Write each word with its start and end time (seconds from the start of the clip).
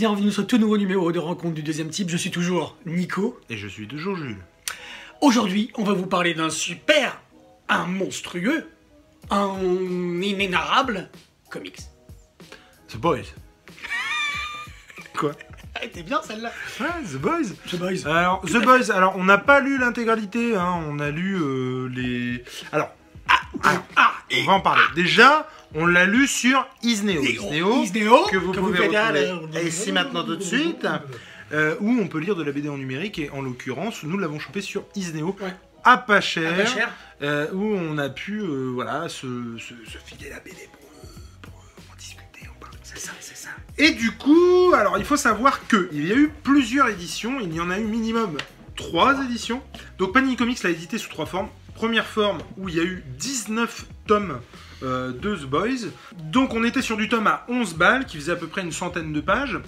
Bienvenue 0.00 0.30
sur 0.30 0.44
ce 0.44 0.46
tout 0.46 0.56
nouveau 0.56 0.78
numéro 0.78 1.12
de 1.12 1.18
rencontre 1.18 1.52
du 1.52 1.62
deuxième 1.62 1.90
type. 1.90 2.08
Je 2.08 2.16
suis 2.16 2.30
toujours 2.30 2.74
Nico. 2.86 3.38
Et 3.50 3.58
je 3.58 3.68
suis 3.68 3.86
toujours 3.86 4.16
Jules. 4.16 4.38
Aujourd'hui, 5.20 5.70
on 5.74 5.84
va 5.84 5.92
vous 5.92 6.06
parler 6.06 6.32
d'un 6.32 6.48
super, 6.48 7.20
un 7.68 7.84
monstrueux, 7.84 8.66
un 9.28 9.58
inénarrable 10.22 11.10
comics. 11.50 11.80
The 12.88 12.96
Boys. 12.96 13.24
Quoi? 15.18 15.32
Ah, 15.74 15.80
t'es 15.92 16.02
bien 16.02 16.22
celle-là 16.22 16.50
Ouais, 16.80 16.86
The 17.06 17.16
Boys. 17.18 17.50
The 17.70 17.76
Boys. 17.76 18.08
Alors, 18.10 18.40
The 18.40 18.64
Boys, 18.64 18.90
alors 18.90 19.16
on 19.18 19.24
n'a 19.24 19.36
pas 19.36 19.60
lu 19.60 19.76
l'intégralité, 19.76 20.56
hein, 20.56 20.82
on 20.88 20.98
a 20.98 21.10
lu 21.10 21.36
euh, 21.38 21.90
les... 21.94 22.42
Alors, 22.72 22.88
alors, 23.62 23.84
Ah, 23.96 24.12
on 24.32 24.44
va 24.46 24.52
en 24.54 24.60
parler. 24.60 24.82
Déjà, 24.94 25.46
on 25.74 25.86
l'a 25.86 26.04
lu 26.06 26.26
sur 26.26 26.66
Isneo. 26.82 27.22
Isneo, 27.22 27.82
Isneo, 27.82 28.26
que 28.26 28.36
vous 28.36 28.52
que 28.52 28.58
vous 28.60 28.66
pouvez 28.72 28.96
à 28.96 29.08
retrouver 29.08 29.48
la- 29.52 29.62
ici 29.62 29.92
maintenant 29.92 30.24
tout 30.24 30.36
de 30.36 30.42
suite, 30.42 30.86
euh, 31.52 31.76
où 31.80 31.90
on 32.00 32.08
peut 32.08 32.18
lire 32.18 32.36
de 32.36 32.42
la 32.42 32.52
BD 32.52 32.68
en 32.68 32.76
numérique, 32.76 33.18
et 33.18 33.30
en 33.30 33.42
l'occurrence, 33.42 34.02
nous 34.02 34.18
l'avons 34.18 34.38
chopé 34.38 34.60
sur 34.60 34.84
Isneo. 34.96 35.36
Ouais. 35.40 35.54
À 35.84 35.96
pas 35.96 36.20
cher, 36.20 36.54
pas 36.56 36.66
cher. 36.66 36.92
euh, 37.22 37.46
où 37.52 37.62
on 37.64 37.96
a 37.98 38.10
pu 38.10 38.40
euh, 38.40 38.70
voilà, 38.74 39.08
se, 39.08 39.56
se, 39.58 39.74
se 39.90 39.98
filer 40.04 40.28
la 40.28 40.38
BD 40.40 40.68
pour, 40.72 41.50
pour 41.52 41.62
en 41.92 41.96
discuter, 41.96 42.46
en 42.50 42.60
parler. 42.60 42.76
C'est 42.82 42.98
ça, 42.98 43.12
c'est 43.20 43.36
ça. 43.36 43.48
Et 43.78 43.92
du 43.92 44.10
coup, 44.12 44.72
alors 44.74 44.98
il 44.98 45.04
faut 45.06 45.16
savoir 45.16 45.66
que 45.68 45.88
il 45.92 46.06
y 46.06 46.12
a 46.12 46.16
eu 46.16 46.30
plusieurs 46.42 46.88
éditions, 46.88 47.40
il 47.40 47.54
y 47.54 47.60
en 47.60 47.70
a 47.70 47.78
eu 47.78 47.84
minimum 47.84 48.36
trois 48.76 49.22
éditions. 49.24 49.62
Donc 49.98 50.12
Panini 50.12 50.36
Comics 50.36 50.62
l'a 50.62 50.70
édité 50.70 50.98
sous 50.98 51.08
trois 51.08 51.24
formes. 51.26 51.48
Première 51.74 52.06
forme 52.06 52.40
où 52.58 52.68
il 52.68 52.74
y 52.74 52.80
a 52.80 52.84
eu 52.84 53.02
19 53.18 53.86
tomes 54.06 54.38
euh, 54.82 55.12
de 55.12 55.36
The 55.36 55.46
Boys. 55.46 55.88
Donc 56.24 56.54
on 56.54 56.64
était 56.64 56.82
sur 56.82 56.96
du 56.96 57.08
tome 57.08 57.26
à 57.26 57.44
11 57.48 57.74
balles 57.74 58.06
qui 58.06 58.16
faisait 58.16 58.32
à 58.32 58.36
peu 58.36 58.46
près 58.46 58.62
une 58.62 58.72
centaine 58.72 59.12
de 59.12 59.20
pages. 59.20 59.58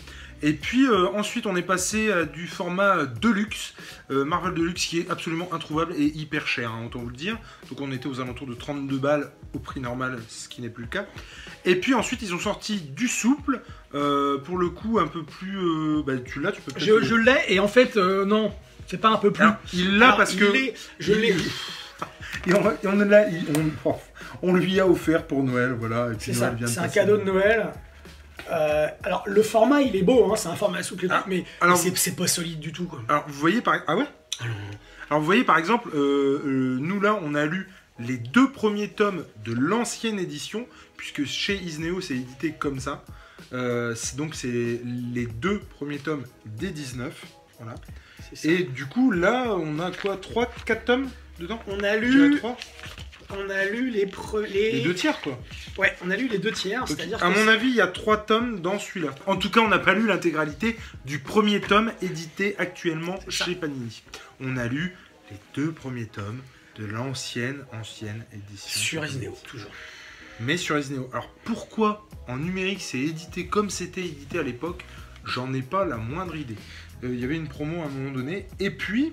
Et 0.45 0.55
puis 0.55 0.87
euh, 0.89 1.07
ensuite 1.15 1.47
on 1.47 1.55
est 1.55 1.63
passé 1.63 2.11
à 2.11 2.25
du 2.25 2.49
format 2.49 3.05
Deluxe, 3.07 3.75
euh, 4.11 4.25
Marvel 4.25 4.55
Deluxe 4.55 4.87
qui 4.87 4.99
est 4.99 5.09
absolument 5.09 5.49
introuvable 5.53 5.95
et 5.97 6.05
hyper 6.05 6.49
cher, 6.49 6.73
hein, 6.73 6.87
autant 6.87 6.99
vous 6.99 7.11
le 7.11 7.17
dire. 7.17 7.39
Donc 7.71 7.81
on 7.81 7.93
était 7.93 8.09
aux 8.09 8.21
alentours 8.21 8.49
de 8.49 8.55
32 8.55 8.99
balles 8.99 9.31
au 9.55 9.61
prix 9.61 9.79
normal, 9.81 10.19
ce 10.29 10.49
qui 10.49 10.61
n'est 10.61 10.69
plus 10.69 10.83
le 10.83 10.89
cas. 10.91 11.07
Et 11.65 11.77
puis 11.77 11.95
ensuite 11.95 12.23
ils 12.23 12.35
ont 12.35 12.41
sorti 12.41 12.81
du 12.81 13.07
souple, 13.07 13.63
euh, 13.95 14.39
pour 14.39 14.59
le 14.59 14.71
coup 14.71 14.99
un 14.99 15.07
peu 15.07 15.23
plus... 15.23 15.59
euh, 15.59 16.03
bah, 16.05 16.17
tu 16.17 16.41
l'as, 16.41 16.51
tu 16.51 16.61
peux. 16.61 16.73
Je, 16.77 17.03
je 17.03 17.15
l'ai, 17.15 17.39
et 17.49 17.61
en 17.61 17.69
fait, 17.69 17.95
non, 17.97 18.53
c'est 18.89 19.01
pas 19.01 19.11
un 19.11 19.19
peu 19.19 19.31
plus. 19.31 19.45
Alors, 19.45 19.57
il 19.73 19.99
l'a 19.99 20.13
parce 20.13 20.33
il 20.33 20.41
que... 20.41 20.47
je 20.99 21.13
l'ai. 21.13 21.37
Et 22.47 22.55
on, 22.55 22.71
et 22.71 22.87
on 22.87 23.01
on- 23.01 23.71
oh, 23.85 23.95
on 24.43 24.55
lui 24.55 24.81
a 24.81 24.87
offert 24.89 25.27
pour 25.27 25.43
Noël, 25.45 25.73
voilà. 25.79 26.09
C'est 26.19 26.33
ça, 26.35 26.55
un 26.79 26.89
cadeau 26.89 27.17
de 27.17 27.23
Noël. 27.25 27.69
Euh, 28.51 28.89
alors, 29.05 29.23
le 29.27 29.43
format, 29.43 29.83
il 29.83 29.95
est 29.95 30.03
beau, 30.03 30.33
hein, 30.33 30.37
c'est 30.37 30.49
un 30.49 30.57
format 30.57 30.83
souple, 30.83 31.05
et 31.05 31.09
tout, 31.09 31.15
Ah, 31.17 31.25
mais 31.29 31.45
alors- 31.61 31.77
c'est 31.79 32.17
pas 32.17 32.27
solide 32.27 32.59
du 32.59 32.73
tout. 32.73 32.87
Quoi. 32.87 33.01
Alors 33.09 33.25
vous 33.29 33.35
voyez 33.39 33.61
par... 33.61 33.77
Ah 33.87 33.97
ouais 33.97 34.07
Alors 35.09 35.21
vous 35.21 35.27
voyez 35.27 35.45
par 35.45 35.59
exemple, 35.59 35.89
euh, 35.95 36.43
euh, 36.45 36.79
nous 36.81 37.01
là 37.01 37.19
on 37.23 37.35
a 37.37 37.45
lu 37.47 37.69
les 38.01 38.17
deux 38.17 38.51
premiers 38.51 38.89
tomes 38.89 39.25
de 39.45 39.53
l'ancienne 39.55 40.19
édition, 40.19 40.67
puisque 40.97 41.25
chez 41.25 41.55
Isneo 41.57 42.01
c'est 42.01 42.15
édité 42.15 42.53
comme 42.59 42.81
ça. 42.81 43.05
Donc 44.17 44.35
c'est 44.35 44.81
les 45.13 45.27
deux 45.27 45.61
premiers 45.77 45.99
tomes 45.99 46.25
des 46.47 46.71
19. 46.71 47.15
Voilà. 47.61 47.75
Et 48.45 48.65
du 48.65 48.87
coup 48.87 49.13
là 49.13 49.55
on 49.57 49.79
a 49.79 49.91
quoi 49.93 50.17
3, 50.17 50.47
4 50.65 50.85
tomes? 50.87 51.09
Dedans 51.39 51.61
on 51.67 51.81
a 51.81 51.97
lu, 51.97 52.41
on 53.31 53.51
a 53.51 53.65
lu 53.65 53.91
les, 53.91 54.07
pre- 54.07 54.47
les... 54.47 54.73
Les 54.73 54.81
deux 54.83 54.95
tiers 54.95 55.21
quoi. 55.21 55.39
Ouais, 55.79 55.95
on 56.05 56.11
a 56.11 56.17
lu 56.17 56.29
les 56.29 56.39
deux 56.39 56.53
tiers, 56.53 56.87
c'est-à-dire 56.87 57.17
à 57.23 57.29
que 57.33 57.39
mon 57.39 57.45
c'est- 57.47 57.51
avis, 57.51 57.69
il 57.69 57.75
y 57.75 57.81
a 57.81 57.87
trois 57.87 58.19
tomes 58.19 58.61
dans 58.61 58.79
celui-là. 58.79 59.15
En 59.27 59.37
tout 59.37 59.51
cas, 59.51 59.61
on 59.61 59.69
n'a 59.69 59.79
pas 59.79 59.95
lu 59.95 60.07
l'intégralité 60.07 60.77
du 61.07 61.19
premier 61.19 61.61
tome 61.61 61.93
édité 62.03 62.55
actuellement 62.59 63.19
chez 63.29 63.55
Panini. 63.55 64.03
On 64.41 64.57
a 64.59 64.67
lu 64.67 64.95
les 65.31 65.37
deux 65.55 65.73
premiers 65.73 66.07
tomes 66.07 66.43
de 66.77 66.85
l'ancienne, 66.85 67.65
ancienne 67.73 68.25
édition. 68.35 68.81
sur 68.81 69.05
Isneo, 69.07 69.37
toujours. 69.47 69.71
Mais 70.41 70.57
sur 70.57 70.79
Isneo. 70.79 71.09
Alors 71.13 71.31
pourquoi 71.45 72.07
en 72.29 72.37
numérique 72.37 72.81
c'est 72.83 72.99
édité 72.99 73.47
comme 73.47 73.71
c'était 73.71 74.01
édité 74.03 74.39
à 74.39 74.43
l'époque? 74.43 74.85
J'en 75.25 75.55
ai 75.55 75.63
pas 75.63 75.85
la 75.85 75.97
moindre 75.97 76.35
idée. 76.37 76.57
Euh, 77.05 77.11
Il 77.15 77.21
y 77.21 77.25
avait 77.25 77.37
une 77.37 77.49
promo 77.49 77.81
à 77.83 77.87
un 77.87 77.89
moment 77.89 78.11
donné. 78.11 78.47
Et 78.59 78.71
puis, 78.71 79.13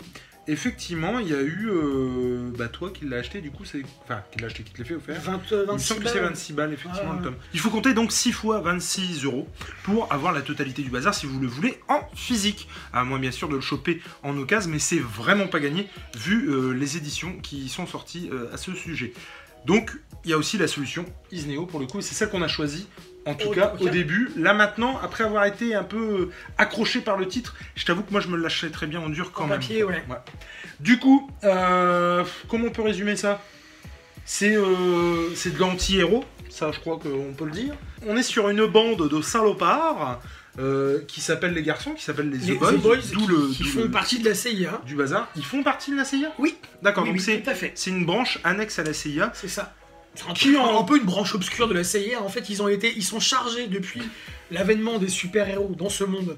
effectivement, 0.51 1.19
il 1.19 1.27
y 1.29 1.33
a 1.33 1.41
eu. 1.41 1.67
euh, 1.69 2.49
bah, 2.57 2.67
toi 2.67 2.89
qui 2.91 3.05
l'as 3.05 3.17
acheté, 3.17 3.41
du 3.41 3.51
coup, 3.51 3.65
c'est. 3.65 3.81
Enfin, 4.03 4.21
qui 4.31 4.39
l'a 4.39 4.47
acheté, 4.47 4.63
qui 4.63 4.73
te 4.73 4.79
l'a 4.79 4.85
fait 4.85 4.95
offert. 4.95 5.19
20, 5.21 5.39
Il 5.51 5.57
me 5.57 5.65
26 5.65 5.85
semble 5.87 6.01
que 6.03 6.09
c'est 6.09 6.15
balles. 6.19 6.29
26 6.29 6.53
balles, 6.53 6.73
effectivement, 6.73 7.11
Ah. 7.13 7.17
le 7.17 7.23
tome. 7.23 7.35
Il 7.53 7.59
faut 7.59 7.69
compter 7.69 7.93
donc 7.93 8.11
6 8.11 8.31
fois 8.31 8.59
26 8.61 9.23
euros 9.25 9.47
pour 9.83 10.11
avoir 10.11 10.33
la 10.33 10.41
totalité 10.41 10.81
du 10.81 10.89
bazar 10.89 11.13
si 11.13 11.25
vous 11.25 11.39
le 11.39 11.47
voulez 11.47 11.79
en 11.87 12.01
physique. 12.15 12.67
À 12.93 13.03
moins, 13.03 13.19
bien 13.19 13.31
sûr, 13.31 13.49
de 13.49 13.55
le 13.55 13.61
choper 13.61 14.01
en 14.23 14.37
occasion, 14.37 14.69
mais 14.71 14.79
c'est 14.79 14.99
vraiment 14.99 15.47
pas 15.47 15.59
gagné 15.59 15.87
vu 16.17 16.49
euh, 16.49 16.71
les 16.73 16.97
éditions 16.97 17.37
qui 17.39 17.69
sont 17.69 17.85
sorties 17.87 18.29
euh, 18.31 18.53
à 18.53 18.57
ce 18.57 18.73
sujet. 18.73 19.13
Donc, 19.65 19.91
il 20.23 20.31
y 20.31 20.33
a 20.33 20.37
aussi 20.37 20.57
la 20.57 20.67
solution 20.67 21.05
Isneo 21.31 21.65
pour 21.65 21.79
le 21.81 21.85
coup, 21.85 21.99
et 21.99 22.01
c'est 22.01 22.15
celle 22.15 22.29
qu'on 22.29 22.41
a 22.41 22.47
choisie. 22.47 22.87
En 23.25 23.35
tout 23.35 23.51
cas, 23.51 23.73
au 23.79 23.89
début. 23.89 24.31
Là 24.37 24.53
maintenant, 24.53 24.99
après 25.03 25.23
avoir 25.23 25.45
été 25.45 25.75
un 25.75 25.83
peu 25.83 25.97
euh, 25.97 26.31
accroché 26.57 27.01
par 27.01 27.17
le 27.17 27.27
titre, 27.27 27.55
je 27.75 27.85
t'avoue 27.85 28.01
que 28.03 28.11
moi 28.11 28.21
je 28.21 28.27
me 28.27 28.37
le 28.37 28.43
lâchais 28.43 28.69
très 28.69 28.87
bien 28.87 28.99
en 29.01 29.09
dur 29.09 29.31
quand 29.31 29.43
En 29.43 29.47
même. 29.47 29.59
papier, 29.59 29.83
ouais. 29.83 30.03
Du 30.79 30.97
coup, 30.99 31.29
euh, 31.43 32.23
comment 32.47 32.67
on 32.67 32.71
peut 32.71 32.81
résumer 32.81 33.15
ça? 33.15 33.41
C'est 34.25 34.55
euh, 34.55 35.33
c'est 35.35 35.53
de 35.55 35.59
l'anti-héros, 35.59 36.23
ça 36.49 36.71
je 36.71 36.79
crois 36.79 36.97
qu'on 36.99 37.33
peut 37.37 37.45
le 37.45 37.51
dire. 37.51 37.73
On 38.07 38.15
est 38.15 38.23
sur 38.23 38.47
une 38.49 38.65
bande 38.67 39.09
de 39.09 39.21
salopards 39.21 40.21
euh, 40.59 40.99
qui 41.07 41.19
s'appellent 41.19 41.53
les 41.53 41.63
garçons, 41.63 41.91
qui 41.93 42.03
s'appellent 42.03 42.29
les, 42.29 42.37
Les 42.37 42.55
The 42.55 42.59
Boys, 42.59 42.73
The 42.73 42.75
Boys 42.77 42.97
d'où 43.13 43.19
qui, 43.21 43.27
le, 43.27 43.47
qui 43.53 43.63
d'où 43.63 43.69
font 43.69 43.81
le- 43.81 43.91
partie 43.91 44.19
de 44.19 44.29
la 44.29 44.35
CIA. 44.35 44.81
du 44.85 44.95
bazar. 44.95 45.27
Ils 45.35 45.43
font 45.45 45.63
partie 45.63 45.91
de 45.91 45.97
la 45.97 46.05
CIA 46.05 46.31
Oui. 46.37 46.55
D'accord, 46.83 47.03
Oui, 47.03 47.09
donc 47.09 47.19
oui, 47.27 47.41
c'est 47.75 47.89
une 47.89 48.05
branche 48.05 48.39
annexe 48.43 48.77
à 48.79 48.83
la 48.83 48.93
CIA. 48.93 49.31
C'est 49.33 49.47
ça. 49.47 49.73
C'est 50.15 50.29
un, 50.29 50.33
Qui 50.33 50.57
en- 50.57 50.79
un 50.79 50.83
peu 50.83 50.97
une 50.97 51.05
branche 51.05 51.33
obscure 51.35 51.67
de 51.67 51.73
la 51.73 51.83
CIA. 51.83 52.21
En 52.21 52.29
fait, 52.29 52.49
ils 52.49 52.61
ont 52.61 52.67
été, 52.67 52.91
ils 52.95 53.03
sont 53.03 53.19
chargés 53.19 53.67
depuis 53.67 54.01
l'avènement 54.51 54.97
des 54.97 55.07
super-héros 55.09 55.75
dans 55.77 55.89
ce 55.89 56.03
monde 56.03 56.37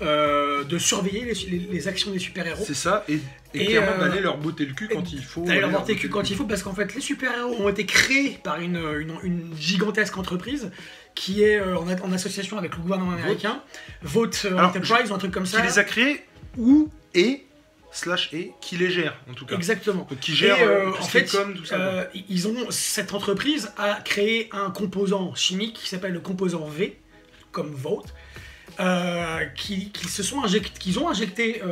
euh, 0.00 0.64
de 0.64 0.78
surveiller 0.78 1.24
les, 1.24 1.34
les- 1.50 1.66
les 1.70 1.88
actions 1.88 2.10
des 2.10 2.18
super-héros. 2.18 2.64
C'est 2.66 2.74
ça, 2.74 3.04
et, 3.08 3.18
et 3.54 3.62
Et, 3.62 3.66
clairement 3.66 3.92
euh, 3.92 4.08
d'aller 4.08 4.20
leur 4.22 4.38
botter 4.38 4.64
le 4.64 4.72
cul 4.74 4.88
quand 4.88 5.12
il 5.12 5.22
faut. 5.22 5.42
D'aller 5.44 5.60
leur 5.60 5.70
botter 5.70 5.94
cul 5.96 6.06
le 6.08 6.12
quand 6.12 6.28
il 6.30 6.34
faut, 6.36 6.44
parce 6.44 6.62
qu'en 6.62 6.72
fait, 6.74 6.94
les 6.94 7.00
super-héros 7.02 7.54
ont 7.62 7.68
été 7.68 7.84
créés 7.84 8.38
par 8.42 8.58
une, 8.60 8.76
une- 8.76 9.14
une 9.22 9.54
gigantesque 9.58 10.16
entreprise 10.16 10.70
qui 11.14 11.42
est 11.42 11.60
euh, 11.60 11.76
en, 11.76 12.12
association 12.12 12.56
avec 12.56 12.74
le 12.74 12.80
gouvernement 12.82 13.12
américain, 13.12 13.62
Vote 14.02 14.42
euh, 14.46 14.56
Alors, 14.56 14.70
Enterprise 14.70 15.10
ou 15.10 15.14
un 15.14 15.18
truc 15.18 15.30
comme 15.30 15.46
ça. 15.46 15.60
Qui 15.60 15.66
les 15.66 15.78
a 15.78 15.84
créés 15.84 16.24
ou 16.56 16.88
et 17.14 17.44
slash 17.92 18.32
et 18.32 18.52
qui 18.60 18.76
les 18.78 18.90
gère 18.90 19.14
en 19.30 19.34
tout 19.34 19.46
cas. 19.46 19.54
Exactement. 19.54 20.06
Donc, 20.08 20.18
qui 20.18 20.34
gère 20.34 20.58
Et, 20.58 20.62
euh, 20.62 20.86
euh, 20.86 20.92
en 20.98 21.02
fait, 21.02 21.30
com, 21.30 21.54
tout 21.54 21.64
ça. 21.64 21.76
euh, 21.76 22.04
ils 22.28 22.48
ont 22.48 22.70
cette 22.70 23.12
entreprise 23.14 23.70
a 23.76 24.00
créé 24.00 24.48
un 24.52 24.70
composant 24.70 25.34
chimique 25.34 25.74
qui 25.74 25.88
s'appelle 25.88 26.12
le 26.12 26.20
composant 26.20 26.66
V, 26.66 26.98
comme 27.52 27.70
vote, 27.72 28.14
euh, 28.80 29.44
qui, 29.54 29.90
qui 29.90 30.08
se 30.08 30.22
sont 30.22 30.42
injectés, 30.42 30.72
qu'ils 30.78 30.98
ont 30.98 31.08
injecté 31.08 31.62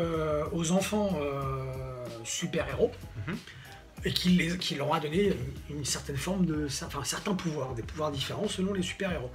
aux 0.52 0.70
enfants 0.72 1.18
super 2.24 2.68
héros. 2.68 2.92
Mhm. 3.26 3.36
Et 4.06 4.12
qui, 4.14 4.30
les, 4.30 4.56
qui 4.56 4.76
leur 4.76 4.94
a 4.94 5.00
donné 5.00 5.34
une, 5.68 5.76
une 5.78 5.84
certaine 5.84 6.16
forme 6.16 6.46
de. 6.46 6.68
Enfin, 6.86 7.04
certains 7.04 7.34
pouvoirs, 7.34 7.74
des 7.74 7.82
pouvoirs 7.82 8.10
différents 8.10 8.48
selon 8.48 8.72
les 8.72 8.80
super-héros. 8.82 9.30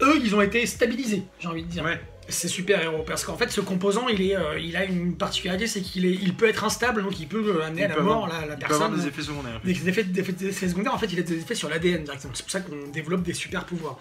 C'est- 0.00 0.06
Eux, 0.06 0.20
ils 0.22 0.34
ont 0.34 0.40
été 0.40 0.64
stabilisés, 0.66 1.22
j'ai 1.40 1.48
envie 1.48 1.62
de 1.64 1.68
dire 1.68 1.84
Ouais. 1.84 2.00
ces 2.28 2.46
super-héros. 2.48 3.02
Parce 3.06 3.24
qu'en 3.24 3.36
fait, 3.36 3.50
ce 3.50 3.60
composant, 3.60 4.06
il, 4.08 4.20
est, 4.22 4.36
euh, 4.36 4.58
il 4.58 4.76
a 4.76 4.84
une 4.84 5.16
particularité, 5.16 5.66
c'est 5.66 5.80
qu'il 5.80 6.04
est, 6.06 6.12
il 6.12 6.34
peut 6.34 6.46
être 6.48 6.64
instable, 6.64 7.02
donc 7.02 7.18
il 7.18 7.26
peut 7.26 7.56
euh, 7.60 7.64
amener 7.66 7.82
Il 7.82 7.84
à 7.86 7.88
la 7.88 7.94
peut 7.96 8.02
mort 8.02 8.24
avoir- 8.26 8.40
la, 8.40 8.46
la 8.46 8.54
Il 8.54 8.58
peut 8.58 8.74
avoir 8.74 8.90
personne. 8.90 9.04
des 9.04 9.08
effets 9.08 9.22
secondaires. 9.22 9.60
Des 9.64 9.88
effets, 9.88 10.04
des 10.04 10.20
effets- 10.20 10.32
des 10.32 10.46
effets 10.48 10.68
secondaires, 10.68 10.94
en 10.94 10.98
fait, 10.98 11.06
il 11.12 11.18
a 11.18 11.22
des 11.22 11.38
effets 11.38 11.54
sur 11.54 11.68
l'ADN 11.68 12.04
directement. 12.04 12.32
C'est 12.34 12.42
pour 12.42 12.50
ça 12.52 12.60
qu'on 12.60 12.88
développe 12.92 13.22
des 13.22 13.34
super 13.34 13.64
pouvoirs. 13.64 13.98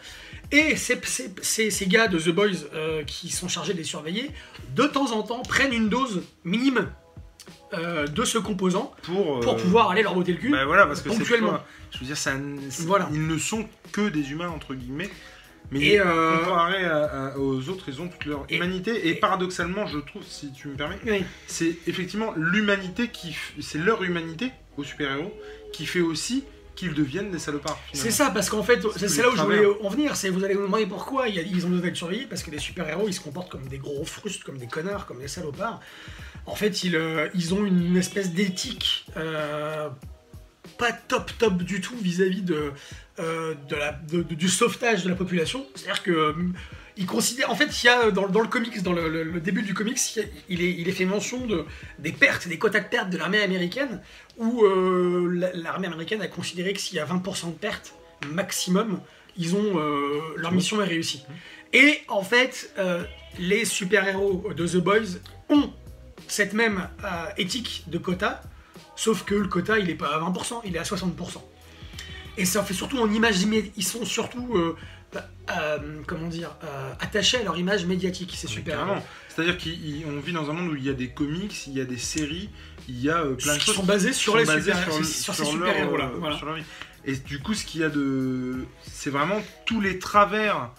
Et 0.51 0.75
ces, 0.75 0.99
ces- 1.03 1.31
ces- 1.41 1.71
ces 1.71 1.87
gars 1.87 2.07
de 2.07 2.19
The 2.19 2.29
Boys 2.29 2.47
euh, 2.73 3.03
qui 3.03 3.29
sont 3.29 3.47
chargés 3.47 3.73
de 3.73 3.77
les 3.79 3.83
surveiller, 3.83 4.29
de 4.75 4.83
temps 4.87 5.11
en 5.13 5.23
temps, 5.23 5.41
prennent 5.41 5.73
une 5.73 5.89
dose 5.89 6.21
minime 6.43 6.89
euh, 7.73 8.07
de 8.07 8.23
ce 8.23 8.37
composant 8.37 8.93
Pour, 9.03 9.39
pour 9.41 9.53
euh, 9.53 9.57
pouvoir 9.57 9.89
aller 9.91 10.01
leur 10.01 10.15
botter 10.15 10.31
le 10.33 10.37
cul. 10.37 10.51
Bah 10.51 10.65
voilà, 10.65 10.85
parce 10.85 11.01
que 11.01 11.09
c'est 11.09 11.17
ponctuellement. 11.17 11.59
Je 11.91 11.99
veux 11.99 12.05
dire, 12.05 12.15
ça, 12.17 12.31
c'est- 12.69 12.83
Voilà. 12.85 13.09
ils 13.13 13.25
ne 13.27 13.37
sont 13.37 13.67
que 13.91 14.07
des 14.09 14.31
humains 14.31 14.49
entre 14.49 14.73
guillemets. 14.73 15.09
Mais 15.71 15.81
Et, 15.85 15.99
euh, 15.99 16.37
comparé 16.45 16.85
à- 16.85 17.03
à- 17.33 17.37
aux 17.37 17.67
autres, 17.69 17.85
ils 17.89 18.01
ont 18.01 18.07
toute 18.07 18.25
leur 18.25 18.45
Et- 18.49 18.55
humanité. 18.55 19.07
Et, 19.07 19.09
et- 19.09 19.15
paradoxalement, 19.15 19.85
je 19.85 19.99
trouve, 19.99 20.23
si 20.25 20.51
tu 20.53 20.69
me 20.69 20.75
permets, 20.75 20.97
Oui. 21.05 21.23
c'est 21.47 21.75
effectivement 21.87 22.33
l'humanité 22.37 23.09
qui, 23.09 23.31
f- 23.31 23.61
c'est 23.61 23.77
leur 23.79 24.01
humanité 24.03 24.51
aux 24.77 24.83
super-héros 24.85 25.33
qui 25.73 25.85
fait 25.85 25.99
aussi 26.01 26.45
qu'ils 26.75 26.93
deviennent 26.93 27.31
des 27.31 27.39
salopards. 27.39 27.79
C'est 27.91 28.11
ça, 28.11 28.29
parce 28.29 28.49
qu'en 28.51 28.61
fait, 28.63 28.79
c'est 28.97 29.21
là 29.23 29.29
où 29.29 29.35
je 29.35 29.41
voulais 29.41 29.65
en 29.81 29.89
venir. 29.89 30.15
C'est 30.15 30.29
vous 30.29 30.43
allez 30.43 30.53
vous 30.53 30.61
demander 30.61 30.85
pourquoi 30.85 31.27
ils 31.27 31.65
ont 31.65 31.69
besoin 31.69 31.81
d'être 31.85 31.95
surveillés, 31.97 32.27
parce 32.27 32.43
que 32.43 32.51
les 32.51 32.59
super-héros 32.59 33.07
ils 33.07 33.13
se 33.13 33.19
comportent 33.19 33.49
comme 33.51 33.67
des 33.67 33.79
gros 33.79 34.05
frustes, 34.05 34.43
comme 34.43 34.59
des 34.59 34.67
connards, 34.67 35.05
comme 35.07 35.19
des 35.19 35.27
salopards. 35.27 35.81
En 36.45 36.55
fait, 36.55 36.83
ils, 36.83 36.95
euh, 36.95 37.27
ils 37.33 37.53
ont 37.55 37.65
une 37.65 37.97
espèce 37.97 38.31
d'éthique 38.31 39.05
euh, 39.17 39.89
pas 40.77 40.91
top 40.91 41.31
top 41.37 41.57
du 41.63 41.81
tout 41.81 41.95
vis-à-vis 41.97 42.41
de, 42.41 42.71
euh, 43.19 43.53
de 43.69 43.75
la, 43.75 43.91
de- 43.93 44.21
de- 44.23 44.35
du 44.35 44.47
sauvetage 44.49 45.03
de 45.03 45.09
la 45.09 45.15
population. 45.15 45.65
C'est-à-dire 45.75 46.03
que 46.03 46.11
euh, 46.11 46.33
il 46.97 47.05
considère, 47.05 47.51
en 47.51 47.55
fait, 47.55 47.83
il 47.83 47.85
y 47.85 47.89
a 47.89 48.09
dans, 48.11 48.27
dans 48.27 48.41
le 48.41 48.47
comics, 48.47 48.81
dans 48.81 48.93
le, 48.93 49.07
le- 49.09 49.23
le 49.23 49.39
début 49.39 49.61
du 49.61 49.73
comics, 49.73 49.99
il, 50.15 50.21
a- 50.21 50.25
il 50.49 50.61
est, 50.63 50.71
il 50.73 50.87
est 50.89 50.91
fait 50.91 51.05
mention 51.05 51.45
de, 51.45 51.65
des 51.99 52.11
pertes, 52.11 52.47
des 52.47 52.57
quotas 52.57 52.79
de 52.81 52.87
pertes 52.89 53.09
de 53.09 53.17
l'armée 53.17 53.41
américaine, 53.41 54.01
où 54.37 54.63
euh, 54.65 55.31
la- 55.33 55.53
l'armée 55.53 55.87
américaine 55.87 56.21
a 56.21 56.27
considéré 56.27 56.73
que 56.73 56.79
s'il 56.79 56.95
y 56.97 56.99
a 56.99 57.05
20% 57.05 57.47
de 57.53 57.57
pertes 57.57 57.93
maximum, 58.31 58.99
ils 59.37 59.55
ont 59.55 59.79
euh, 59.79 60.19
leur 60.37 60.51
mission 60.51 60.81
est 60.81 60.85
réussie. 60.85 61.23
Et 61.73 61.99
en 62.07 62.23
fait, 62.23 62.71
euh, 62.79 63.03
les 63.39 63.65
super-héros 63.65 64.47
de 64.55 64.67
The 64.67 64.77
Boys 64.77 65.19
ont 65.49 65.71
cette 66.27 66.53
même 66.53 66.87
euh, 67.03 67.07
éthique 67.37 67.83
de 67.87 67.97
quota, 67.99 68.41
sauf 68.97 69.23
que 69.23 69.35
le 69.35 69.47
quota, 69.47 69.79
il 69.79 69.89
est 69.89 69.95
pas 69.95 70.07
à 70.07 70.19
20%, 70.19 70.61
il 70.65 70.75
est 70.75 70.79
à 70.79 70.83
60%. 70.83 71.41
Et 72.37 72.45
ça 72.45 72.63
fait 72.63 72.73
surtout 72.73 72.99
en 72.99 73.09
image. 73.11 73.37
Ils 73.77 73.83
sont 73.83 74.03
surtout, 74.05 74.55
euh, 74.55 74.75
euh, 75.15 75.77
comment 76.05 76.27
dire, 76.27 76.55
euh, 76.63 76.91
attachés 76.99 77.37
à 77.37 77.43
leur 77.43 77.57
image 77.57 77.85
médiatique, 77.85 78.33
c'est 78.35 78.47
super. 78.47 79.01
C'est-à-dire 79.29 79.57
qu'on 79.57 80.19
vit 80.19 80.33
dans 80.33 80.49
un 80.49 80.53
monde 80.53 80.71
où 80.71 80.75
il 80.75 80.83
y 80.83 80.89
a 80.89 80.93
des 80.93 81.09
comics, 81.09 81.67
il 81.67 81.73
y 81.73 81.81
a 81.81 81.85
des 81.85 81.97
séries, 81.97 82.49
il 82.89 83.01
y 83.01 83.09
a 83.09 83.23
plein 83.23 83.53
de 83.53 83.59
Qui 83.59 83.65
choses 83.65 83.75
sont 83.75 83.83
basés 83.83 84.13
sur 84.13 84.33
sont 84.33 84.39
les 84.39 84.45
basées 84.45 84.71
super- 84.71 84.83
sur, 84.83 85.05
sur 85.05 85.35
ces 85.35 85.45
sur 85.45 85.57
leur, 85.57 85.69
super-héros-là, 85.69 86.11
voilà. 86.17 86.37
sur 86.37 86.45
leur 86.45 86.55
vie. 86.55 86.63
Et 87.05 87.15
du 87.15 87.39
coup, 87.39 87.53
ce 87.53 87.65
qu'il 87.65 87.81
y 87.81 87.83
a 87.83 87.89
de. 87.89 88.65
C'est 88.83 89.09
vraiment 89.09 89.41
tous 89.65 89.79
les 89.79 89.97
travers. 89.97 90.71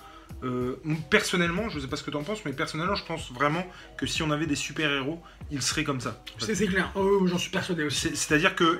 Euh, 0.45 0.77
personnellement, 1.11 1.69
je 1.69 1.81
sais 1.81 1.87
pas 1.89 1.97
ce 1.97 2.03
que 2.03 2.11
tu 2.11 2.17
en 2.17 2.23
penses, 2.23 2.45
mais 2.45 2.53
personnellement, 2.53 2.95
je 2.95 3.05
pense 3.05 3.33
vraiment 3.33 3.67
que 3.97 4.07
si 4.07 4.23
on 4.23 4.31
avait 4.31 4.47
des 4.47 4.55
super-héros, 4.55 5.21
ils 5.51 5.63
seraient 5.63 5.85
comme 5.85 6.01
ça. 6.01 6.23
C'est 6.39 6.67
clair, 6.67 6.93
Oh, 6.95 7.27
j'en 7.27 7.39
suis 7.39 7.51
persuadé 7.51 7.85
aussi. 7.85 8.11
C'est-à-dire 8.15 8.55
que 8.55 8.79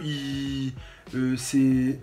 euh, 1.15 1.37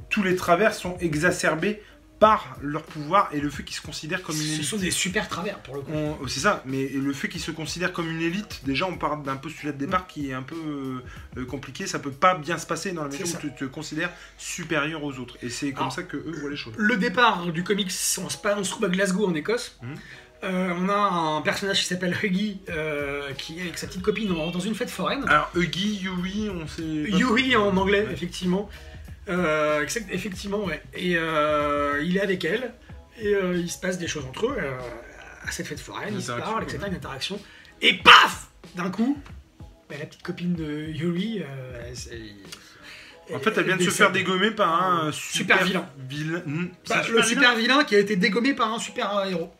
tous 0.09 0.23
les 0.23 0.35
travers 0.35 0.73
sont 0.73 0.97
exacerbés 0.99 1.81
par 2.19 2.55
leur 2.61 2.83
pouvoir 2.83 3.27
et 3.33 3.41
le 3.41 3.49
fait 3.49 3.63
qu'ils 3.63 3.75
se 3.75 3.81
considèrent 3.81 4.23
comme 4.23 4.35
une 4.37 4.41
Ce 4.41 4.53
élite. 4.53 4.63
sont 4.63 4.77
des 4.77 4.89
super 4.91 5.27
travers 5.27 5.59
pour 5.59 5.75
le 5.75 5.81
coup. 5.81 5.91
Oh, 6.21 6.27
C'est 6.29 6.39
ça, 6.39 6.63
mais 6.65 6.87
le 6.87 7.11
fait 7.11 7.27
qu'ils 7.27 7.41
se 7.41 7.51
considèrent 7.51 7.91
comme 7.91 8.09
une 8.09 8.21
élite, 8.21 8.61
déjà 8.65 8.85
on 8.87 8.95
part 8.97 9.17
d'un 9.17 9.35
postulat 9.35 9.73
de 9.73 9.77
départ 9.77 10.07
qui 10.07 10.29
est 10.29 10.33
un 10.33 10.41
peu 10.41 10.55
euh, 10.55 11.03
euh, 11.41 11.45
compliqué, 11.45 11.87
ça 11.87 11.99
peut 11.99 12.11
pas 12.11 12.35
bien 12.35 12.57
se 12.57 12.65
passer 12.65 12.93
dans 12.93 13.03
la 13.03 13.09
mesure 13.09 13.27
où 13.27 13.37
tu 13.41 13.51
te 13.53 13.65
considères 13.65 14.11
supérieur 14.37 15.03
aux 15.03 15.19
autres. 15.19 15.37
Et 15.43 15.49
c'est 15.49 15.73
comme 15.73 15.91
ça 15.91 16.03
que 16.03 16.15
eux 16.17 16.35
voient 16.39 16.49
les 16.49 16.55
choses. 16.55 16.73
Le 16.77 16.95
départ 16.95 17.47
du 17.47 17.63
comics, 17.63 17.91
on 18.23 18.29
se, 18.29 18.37
passe- 18.37 18.55
on 18.57 18.63
se 18.63 18.71
trouve 18.71 18.85
à 18.85 18.89
Glasgow 18.89 19.27
en 19.27 19.33
Écosse. 19.35 19.77
Mhm. 19.81 19.95
Euh, 20.43 20.73
on 20.79 20.89
a 20.89 20.93
un 20.95 21.41
personnage 21.41 21.79
qui 21.79 21.85
s'appelle 21.85 22.15
Huggy, 22.21 22.59
euh, 22.69 23.31
qui 23.33 23.57
est 23.57 23.61
avec 23.63 23.77
sa 23.77 23.87
petite 23.87 24.03
copine 24.03 24.27
dans, 24.27 24.51
dans 24.51 24.59
une 24.59 24.75
fête 24.75 24.89
foraine. 24.91 25.23
Alors 25.27 25.49
Huggy, 25.55 25.95
Yui, 26.03 26.49
on 26.49 26.67
sait. 26.67 27.09
trop. 27.11 27.61
en 27.61 27.75
anglais, 27.77 28.05
Ouais. 28.05 28.13
effectivement. 28.13 28.69
Euh, 29.29 29.81
exact- 29.81 30.09
effectivement, 30.11 30.63
ouais. 30.65 30.81
Et 30.93 31.15
euh, 31.17 32.01
il 32.03 32.17
est 32.17 32.21
avec 32.21 32.45
elle, 32.45 32.73
et 33.19 33.33
euh, 33.33 33.55
il 33.57 33.69
se 33.71 33.79
passe 33.79 33.97
des 33.97 34.07
choses 34.07 34.25
entre 34.25 34.47
eux, 34.47 34.57
à 35.43 35.51
cette 35.51 35.67
fête 35.67 35.79
foraine, 35.79 36.13
ils 36.15 36.21
se 36.21 36.31
parlent, 36.31 36.63
etc., 36.63 36.79
une 36.87 36.95
interaction. 36.95 37.39
Et 37.81 37.93
paf 37.97 38.47
D'un 38.75 38.89
coup, 38.89 39.17
bah, 39.89 39.95
la 39.99 40.05
petite 40.05 40.23
copine 40.23 40.53
de 40.55 40.87
Yuri, 40.87 41.39
elle, 41.39 43.35
En 43.35 43.39
fait, 43.39 43.57
elle 43.57 43.65
vient 43.65 43.77
de 43.77 43.83
se 43.83 43.89
faire 43.89 44.11
dégommer 44.11 44.51
par 44.51 44.83
un 44.83 45.11
Super 45.11 45.63
vilain. 45.63 45.89
Bah, 46.89 46.95
le 46.97 47.03
vilain 47.13 47.23
super 47.23 47.55
vilain 47.55 47.83
qui 47.83 47.95
a 47.95 47.99
été 47.99 48.15
dégommé 48.15 48.53
par 48.53 48.71
un 48.73 48.79
super 48.79 49.25
héros. 49.25 49.51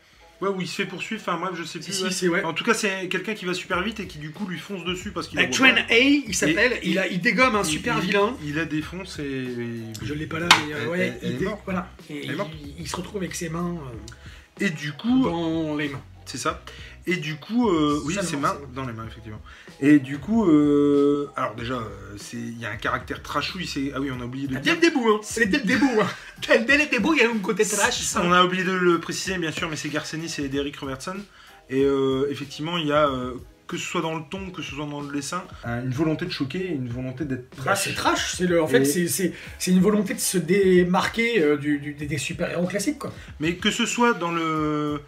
Ouais, 0.41 0.49
où 0.49 0.59
il 0.59 0.67
se 0.67 0.75
fait 0.75 0.85
poursuivre, 0.85 1.21
enfin 1.25 1.39
bref, 1.39 1.53
je 1.57 1.63
sais 1.63 1.79
plus. 1.79 1.93
si, 1.93 2.03
ouais. 2.03 2.11
c'est 2.11 2.27
ouais. 2.27 2.43
En 2.43 2.53
tout 2.53 2.65
cas, 2.65 2.73
c'est 2.73 3.07
quelqu'un 3.07 3.33
qui 3.35 3.45
va 3.45 3.53
super 3.53 3.81
vite 3.81 4.01
et 4.01 4.07
qui 4.07 4.17
du 4.17 4.31
coup 4.31 4.45
lui 4.45 4.59
fonce 4.59 4.83
dessus 4.83 5.11
parce 5.11 5.29
qu'il 5.29 5.39
Train. 5.49 5.75
A, 5.89 5.93
il 5.97 6.35
s'appelle, 6.35 6.77
il, 6.83 6.99
a, 6.99 7.07
il 7.07 7.21
dégomme 7.21 7.55
un 7.55 7.61
Il- 7.63 7.65
super 7.65 7.97
il- 7.99 8.07
vilain. 8.07 8.35
Il 8.43 8.55
la 8.55 8.65
défonce 8.65 9.17
et. 9.19 9.45
Je 10.03 10.13
l'ai 10.13 10.25
pas 10.27 10.39
là, 10.39 10.49
mais 10.67 10.73
euh, 10.73 10.87
ouais, 10.89 10.99
elle- 10.99 11.19
elle 11.21 11.29
il, 11.29 11.35
est 11.35 11.39
dé- 11.39 11.45
morte. 11.45 11.61
voilà. 11.63 11.89
Et 12.09 12.23
Elle 12.25 12.31
est 12.31 12.35
morte. 12.35 12.51
il, 12.61 12.73
il 12.81 12.87
se 12.87 12.95
retrouve 12.97 13.17
avec 13.21 13.33
ses 13.33 13.47
mains 13.47 13.75
euh, 14.61 14.65
Et 14.65 14.69
du 14.71 14.91
coup, 14.91 15.23
dans 15.23 15.75
les 15.77 15.87
mains. 15.87 16.01
C'est 16.25 16.37
ça. 16.37 16.61
Et 17.07 17.17
du 17.17 17.35
coup, 17.35 17.69
euh, 17.69 18.01
oui, 18.05 18.17
ses 18.23 18.35
mains 18.35 18.55
c'est- 18.59 18.73
dans 18.73 18.85
les 18.85 18.93
mains, 18.93 19.05
effectivement. 19.07 19.39
Et 19.79 19.99
du 19.99 20.17
coup, 20.17 20.49
euh, 20.49 21.29
alors 21.35 21.53
déjà, 21.55 21.75
euh, 21.75 22.15
c'est 22.17 22.37
il 22.37 22.59
y 22.59 22.65
a 22.65 22.71
un 22.71 22.77
caractère 22.77 23.21
trashouille. 23.21 23.67
C'est 23.67 23.91
ah 23.93 23.99
oui, 24.01 24.09
on 24.11 24.19
a 24.21 24.25
oublié 24.25 24.47
de 24.47 24.55
le 24.55 24.59
début, 24.59 24.97
hein. 25.07 25.19
C'est 25.21 25.45
dès 25.45 25.59
le 25.59 25.65
début, 25.65 25.85
hein. 26.01 26.07
Le 26.49 26.65
début, 26.89 27.09
il 27.15 27.21
y 27.21 27.25
a 27.25 27.29
un 27.29 27.37
côté 27.37 27.63
trash. 27.63 28.15
On 28.23 28.31
a 28.31 28.43
oublié 28.43 28.63
de 28.63 28.71
le 28.71 28.99
préciser, 28.99 29.37
bien 29.37 29.51
sûr, 29.51 29.69
mais 29.69 29.75
c'est 29.75 29.89
Garcenis 29.89 30.33
et 30.39 30.47
Derek 30.47 30.75
Robertson. 30.77 31.15
Et 31.69 31.83
euh, 31.83 32.27
effectivement, 32.31 32.77
il 32.77 32.87
y 32.87 32.91
a 32.91 33.07
que 33.67 33.77
ce 33.77 33.83
soit 33.85 34.01
dans 34.01 34.13
le 34.15 34.21
ton, 34.29 34.51
que 34.51 34.61
ce 34.61 34.75
soit 34.75 34.85
dans 34.85 35.01
le 35.01 35.11
dessin, 35.11 35.43
une 35.65 35.89
volonté 35.89 36.25
de 36.25 36.31
choquer, 36.31 36.67
une 36.67 36.87
volonté 36.89 37.25
d'être 37.25 37.47
Bah, 37.57 37.63
trash. 37.73 37.83
c'est 37.85 37.93
trash, 37.95 38.33
c'est 38.37 38.45
le, 38.45 38.61
en 38.61 38.67
fait, 38.67 38.81
Et- 38.81 38.85
c'est- 38.85 39.07
c'est 39.07 39.33
c'est 39.57 39.71
une 39.71 39.79
volonté 39.81 40.13
de 40.13 40.19
se 40.19 40.37
démarquer 40.37 41.41
euh, 41.41 41.57
du, 41.57 41.79
du- 41.79 41.93
des, 41.95 42.05
des 42.05 42.17
super-héros 42.19 42.67
classiques, 42.67 42.99
quoi. 42.99 43.11
Mais 43.39 43.55
que 43.55 43.71
ce 43.71 43.87
soit 43.87 44.13
dans 44.13 44.31
le 44.31 45.01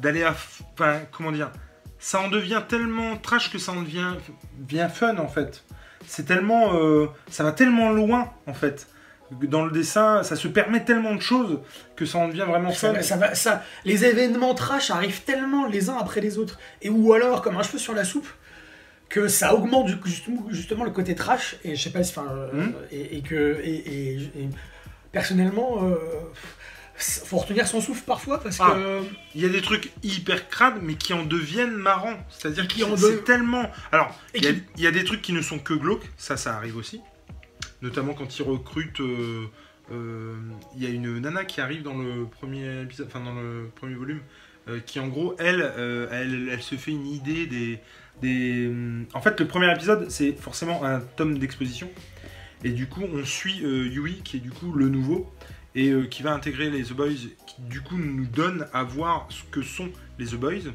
d'aller 0.00 0.22
à, 0.22 0.34
enfin, 0.74 1.00
comment 1.12 1.32
dire, 1.32 1.50
ça 1.98 2.20
en 2.20 2.28
devient 2.28 2.62
tellement 2.68 3.16
trash 3.16 3.50
que 3.50 3.58
ça 3.58 3.72
en 3.72 3.82
devient 3.82 4.14
bien 4.54 4.88
fun 4.88 5.16
en 5.18 5.28
fait. 5.28 5.64
C'est 6.06 6.24
tellement, 6.24 6.74
euh, 6.74 7.06
ça 7.30 7.42
va 7.44 7.52
tellement 7.52 7.90
loin 7.90 8.32
en 8.46 8.54
fait. 8.54 8.86
Dans 9.30 9.64
le 9.66 9.70
dessin, 9.72 10.22
ça 10.22 10.36
se 10.36 10.48
permet 10.48 10.84
tellement 10.84 11.14
de 11.14 11.20
choses 11.20 11.60
que 11.96 12.06
ça 12.06 12.16
en 12.18 12.28
devient 12.28 12.46
vraiment 12.48 12.72
Ça, 12.72 12.94
fun. 12.94 13.02
ça 13.02 13.16
va- 13.18 13.34
ça, 13.34 13.62
les 13.84 14.04
événements 14.06 14.54
trash 14.54 14.90
arrivent 14.90 15.22
tellement 15.24 15.66
les 15.66 15.90
uns 15.90 15.98
après 15.98 16.22
les 16.22 16.38
autres, 16.38 16.58
et 16.80 16.88
ou 16.88 17.12
alors 17.12 17.42
comme 17.42 17.56
un 17.58 17.62
cheveu 17.62 17.76
sur 17.78 17.92
la 17.94 18.04
soupe, 18.04 18.28
que 19.10 19.28
ça 19.28 19.54
augmente 19.54 19.86
du- 19.86 19.98
justement, 20.06 20.46
justement 20.48 20.84
le 20.84 20.92
côté 20.92 21.14
trash. 21.14 21.56
Et 21.64 21.76
je 21.76 21.82
sais 21.82 21.90
pas, 21.90 22.02
si- 22.04 22.16
enfin, 22.16 22.28
euh, 22.32 22.68
et, 22.90 23.18
et 23.18 23.20
que 23.22 23.60
et, 23.62 24.14
et- 24.14 24.14
et 24.36 24.48
personnellement, 25.12 25.84
euh, 25.84 25.96
faut 26.98 27.38
retenir 27.38 27.66
son 27.68 27.80
souffle 27.80 28.02
parfois 28.04 28.40
parce 28.42 28.58
Ah. 28.60 28.72
que 28.74 29.02
Il 29.34 29.40
y 29.42 29.44
a 29.44 29.48
des 29.48 29.62
trucs 29.62 29.90
hyper 30.02 30.48
crades, 30.48 30.80
mais 30.82 30.94
qui 30.94 31.12
en 31.12 31.24
deviennent 31.24 31.74
marrants. 31.76 32.18
C'est-à-dire 32.28 32.66
Qui 32.66 32.82
en 32.84 32.96
c'est 32.96 33.12
de- 33.12 33.16
tellement. 33.18 33.70
Alors, 33.92 34.18
il 34.34 34.44
y, 34.44 34.48
a, 34.48 34.52
qui- 34.52 34.62
il 34.76 34.82
y 34.82 34.86
a 34.86 34.90
des 34.90 35.04
trucs 35.04 35.22
qui 35.22 35.32
ne 35.32 35.40
sont 35.42 35.58
que 35.58 35.74
glauques, 35.74 36.08
ça, 36.16 36.36
ça 36.36 36.56
arrive 36.56 36.76
aussi. 36.76 37.00
Notamment 37.82 38.14
quand 38.14 38.38
ils 38.38 38.42
recrutent. 38.42 39.00
euh, 39.00 39.46
euh, 39.92 40.36
Il 40.76 40.82
y 40.82 40.86
a 40.86 40.90
une 40.90 41.18
nana 41.20 41.44
qui 41.44 41.60
arrive 41.60 41.82
dans 41.82 41.96
le 41.96 42.24
premier 42.26 42.82
épisode, 42.82 43.06
enfin 43.08 43.20
dans 43.24 43.34
le 43.34 43.70
premier 43.76 43.94
volume, 43.94 44.20
euh, 44.68 44.80
qui 44.80 44.98
en 45.00 45.06
gros, 45.08 45.34
elle, 45.38 45.62
elle, 46.12 46.48
elle 46.52 46.62
se 46.62 46.74
fait 46.74 46.90
une 46.90 47.06
idée 47.06 47.46
des, 47.46 47.78
des. 48.20 48.66
hum, 48.68 49.06
En 49.14 49.20
fait, 49.22 49.38
le 49.40 49.46
premier 49.46 49.70
épisode, 49.72 50.10
c'est 50.10 50.32
forcément 50.32 50.84
un 50.84 51.00
tome 51.00 51.38
d'exposition. 51.38 51.88
Et 52.64 52.70
du 52.70 52.86
coup, 52.88 53.02
on 53.14 53.24
suit 53.24 53.58
Yui, 53.62 54.20
qui 54.24 54.38
est 54.38 54.40
du 54.40 54.50
coup 54.50 54.72
le 54.72 54.88
nouveau, 54.88 55.32
et 55.78 55.90
euh, 55.90 56.06
qui 56.06 56.24
va 56.24 56.34
intégrer 56.34 56.70
les 56.70 56.82
The 56.82 56.92
Boys, 56.92 57.28
qui 57.46 57.62
du 57.62 57.80
coup 57.80 57.96
nous 57.96 58.26
donne 58.26 58.66
à 58.72 58.82
voir 58.82 59.28
ce 59.30 59.44
que 59.44 59.62
sont 59.62 59.90
les 60.18 60.26
The 60.26 60.34
Boys. 60.34 60.72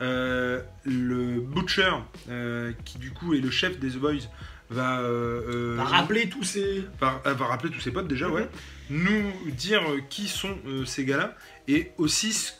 Euh, 0.00 0.62
le 0.86 1.40
Butcher, 1.40 1.90
euh, 2.30 2.72
qui 2.86 2.96
du 2.96 3.10
coup 3.10 3.34
est 3.34 3.40
le 3.40 3.50
chef 3.50 3.78
des 3.78 3.90
The 3.90 3.98
Boys, 3.98 4.30
va, 4.70 5.02
va 5.02 5.84
rappeler 5.84 6.28
tous 6.28 6.44
ces 6.44 6.84
va, 7.00 7.22
va 7.24 7.46
rappeler 7.46 7.70
tous 7.70 7.80
ses 7.80 7.90
potes 7.90 8.08
déjà, 8.08 8.28
ouais, 8.28 8.48
nous 8.90 9.32
dire 9.50 9.82
qui 10.10 10.28
sont 10.28 10.56
ces 10.84 11.06
gars-là, 11.06 11.34
et 11.68 11.92
aussi 11.96 12.52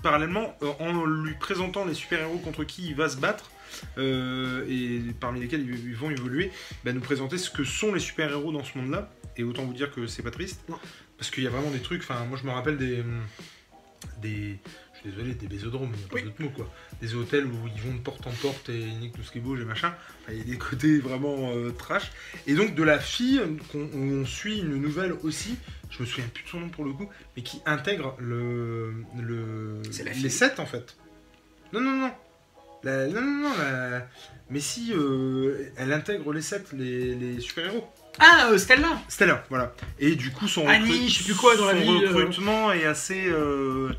parallèlement 0.00 0.56
en 0.78 1.04
lui 1.04 1.34
présentant 1.34 1.84
les 1.84 1.94
super-héros 1.94 2.38
contre 2.38 2.62
qui 2.62 2.86
il 2.86 2.94
va 2.94 3.08
se 3.08 3.16
battre, 3.16 3.50
et 3.98 5.00
parmi 5.18 5.40
lesquels 5.40 5.62
ils, 5.62 5.90
ils 5.90 5.96
vont 5.96 6.10
évoluer, 6.10 6.52
bah, 6.84 6.92
nous 6.92 7.00
présenter 7.00 7.36
ce 7.36 7.50
que 7.50 7.64
sont 7.64 7.92
les 7.92 8.00
super-héros 8.00 8.52
dans 8.52 8.62
ce 8.62 8.78
monde-là, 8.78 9.10
et 9.36 9.42
autant 9.42 9.64
vous 9.64 9.74
dire 9.74 9.90
que 9.90 10.06
c'est 10.06 10.22
pas 10.22 10.30
triste, 10.30 10.60
Non. 10.68 10.78
Parce 11.18 11.30
qu'il 11.30 11.44
y 11.44 11.46
a 11.46 11.50
vraiment 11.50 11.70
des 11.70 11.80
trucs, 11.80 12.02
enfin 12.02 12.24
moi 12.26 12.38
je 12.40 12.46
me 12.46 12.52
rappelle 12.52 12.76
des... 12.78 13.00
hum, 13.00 13.22
des 14.22 14.58
je 14.94 15.00
suis 15.00 15.10
désolé, 15.10 15.34
des 15.34 15.46
bésodromes, 15.46 15.90
il 15.92 15.98
n'y 15.98 16.04
a 16.04 16.08
pas 16.08 16.14
Oui. 16.16 16.22
d'autre 16.22 16.42
mot 16.42 16.48
quoi. 16.50 16.72
Des 17.02 17.14
hôtels 17.14 17.44
où 17.44 17.68
ils 17.74 17.82
vont 17.82 17.94
de 17.94 18.00
porte 18.00 18.26
en 18.26 18.30
porte 18.32 18.70
et 18.70 18.78
ils 18.80 18.98
niquent 18.98 19.12
tout 19.14 19.22
ce 19.22 19.30
qui 19.30 19.40
bouge 19.40 19.60
et 19.60 19.64
machin. 19.66 19.94
Enfin, 20.22 20.32
Il 20.32 20.38
y 20.38 20.40
a 20.40 20.44
des 20.44 20.56
côtés 20.58 20.98
vraiment 21.00 21.50
euh, 21.54 21.70
trash. 21.70 22.10
Et 22.46 22.54
donc 22.54 22.74
de 22.74 22.82
la 22.82 22.98
fille, 22.98 23.40
qu'on 23.70 23.80
où 23.80 24.20
on 24.22 24.24
suit 24.24 24.60
une 24.60 24.76
nouvelle 24.80 25.12
aussi, 25.22 25.56
je 25.90 26.00
me 26.00 26.06
souviens 26.06 26.28
plus 26.32 26.44
de 26.44 26.48
son 26.48 26.60
nom 26.60 26.68
pour 26.70 26.84
le 26.86 26.92
coup, 26.94 27.10
mais 27.36 27.42
qui 27.42 27.60
intègre 27.66 28.16
le, 28.18 28.94
le 29.20 29.82
les. 30.02 30.30
7 30.30 30.60
en 30.60 30.66
fait. 30.66 30.96
Non, 31.74 31.80
non, 31.82 31.96
non. 31.96 32.12
La- 32.82 33.06
non, 33.08 33.20
non, 33.20 33.48
non. 33.50 33.58
la- 33.58 34.08
Mais 34.48 34.60
si, 34.60 34.92
euh, 34.94 35.70
elle 35.76 35.92
intègre 35.92 36.32
les 36.32 36.42
7, 36.42 36.72
les, 36.72 37.14
les 37.14 37.40
super-héros. 37.40 37.86
Ah, 38.18 38.48
euh, 38.50 38.58
Stella 38.58 39.00
Stella, 39.08 39.44
voilà. 39.50 39.74
Et 39.98 40.14
du 40.16 40.30
coup, 40.30 40.48
son, 40.48 40.66
Annie, 40.66 40.90
recrut- 40.90 41.08
je 41.08 41.18
sais 41.18 41.24
plus 41.24 41.34
quoi 41.34 41.56
dans 41.56 41.66
la 41.66 41.72
son 41.72 41.78
vie, 41.80 42.04
euh. 42.04 42.08
recrutement 42.12 42.72
est 42.72 42.84
assez. 42.84 43.26
euh, 43.28 43.90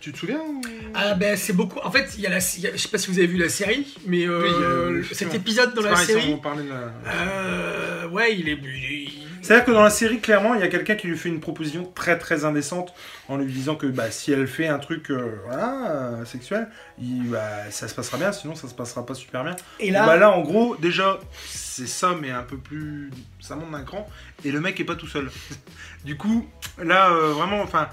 Tu 0.00 0.12
te 0.12 0.18
souviens 0.18 0.40
ou- 0.40 0.60
Ah 0.94 1.14
ben 1.14 1.36
c'est 1.36 1.52
beaucoup. 1.52 1.78
En 1.84 1.90
fait, 1.92 2.10
il 2.16 2.22
y 2.22 2.26
a 2.26 2.30
la, 2.30 2.38
il 2.56 2.60
y 2.62 2.66
a- 2.66 2.72
je 2.72 2.76
sais 2.76 2.88
pas 2.88 2.98
si 2.98 3.08
vous 3.08 3.18
avez 3.18 3.28
vu 3.28 3.36
la 3.38 3.48
série, 3.48 3.86
mais 4.04 4.26
euh, 4.26 4.42
Oui, 4.42 4.48
il 4.48 4.60
y 4.60 4.64
a 4.64 4.68
le- 4.90 5.02
cet 5.04 5.12
effectivement. 5.12 5.34
épisode 5.34 5.74
dans 5.74 5.82
C'est 5.82 5.88
la 5.88 5.92
pareil, 5.94 6.06
ça, 6.08 6.12
série, 6.14 6.32
on 6.34 6.38
parlait 6.38 6.64
de 6.64 6.68
la- 6.70 6.92
euh, 7.06 8.08
ouais, 8.08 8.36
il 8.36 8.48
est, 8.48 8.58
il 8.60 8.94
est- 8.94 9.08
C'est-à-dire 9.42 9.64
que 9.64 9.72
dans 9.72 9.82
la 9.82 9.90
série, 9.90 10.20
clairement, 10.20 10.54
il 10.54 10.60
y 10.60 10.62
a 10.62 10.68
quelqu'un 10.68 10.94
qui 10.94 11.08
lui 11.08 11.18
fait 11.18 11.28
une 11.28 11.40
proposition 11.40 11.84
très 11.84 12.16
très 12.16 12.44
indécente 12.44 12.94
en 13.28 13.36
lui 13.36 13.52
disant 13.52 13.74
que 13.74 13.88
bah, 13.88 14.10
si 14.12 14.30
elle 14.30 14.46
fait 14.46 14.68
un 14.68 14.78
truc 14.78 15.10
euh, 15.10 15.36
voilà, 15.46 15.90
euh, 15.90 16.24
sexuel, 16.24 16.68
il, 17.00 17.28
bah, 17.28 17.68
ça 17.70 17.88
se 17.88 17.94
passera 17.94 18.18
bien, 18.18 18.30
sinon 18.30 18.54
ça 18.54 18.68
se 18.68 18.74
passera 18.74 19.04
pas 19.04 19.14
super 19.14 19.42
bien. 19.42 19.56
Et 19.80 19.90
Là, 19.90 20.06
bah, 20.06 20.16
là 20.16 20.30
en 20.30 20.42
gros, 20.42 20.76
déjà, 20.76 21.18
c'est 21.44 21.88
ça, 21.88 22.16
mais 22.18 22.30
un 22.30 22.44
peu 22.44 22.56
plus. 22.56 23.10
Ça 23.40 23.56
monte 23.56 23.72
d'un 23.72 23.82
cran, 23.82 24.08
et 24.44 24.52
le 24.52 24.60
mec 24.60 24.78
est 24.78 24.84
pas 24.84 24.94
tout 24.94 25.08
seul. 25.08 25.28
du 26.04 26.16
coup, 26.16 26.48
là, 26.78 27.10
euh, 27.10 27.32
vraiment, 27.32 27.60
enfin. 27.62 27.88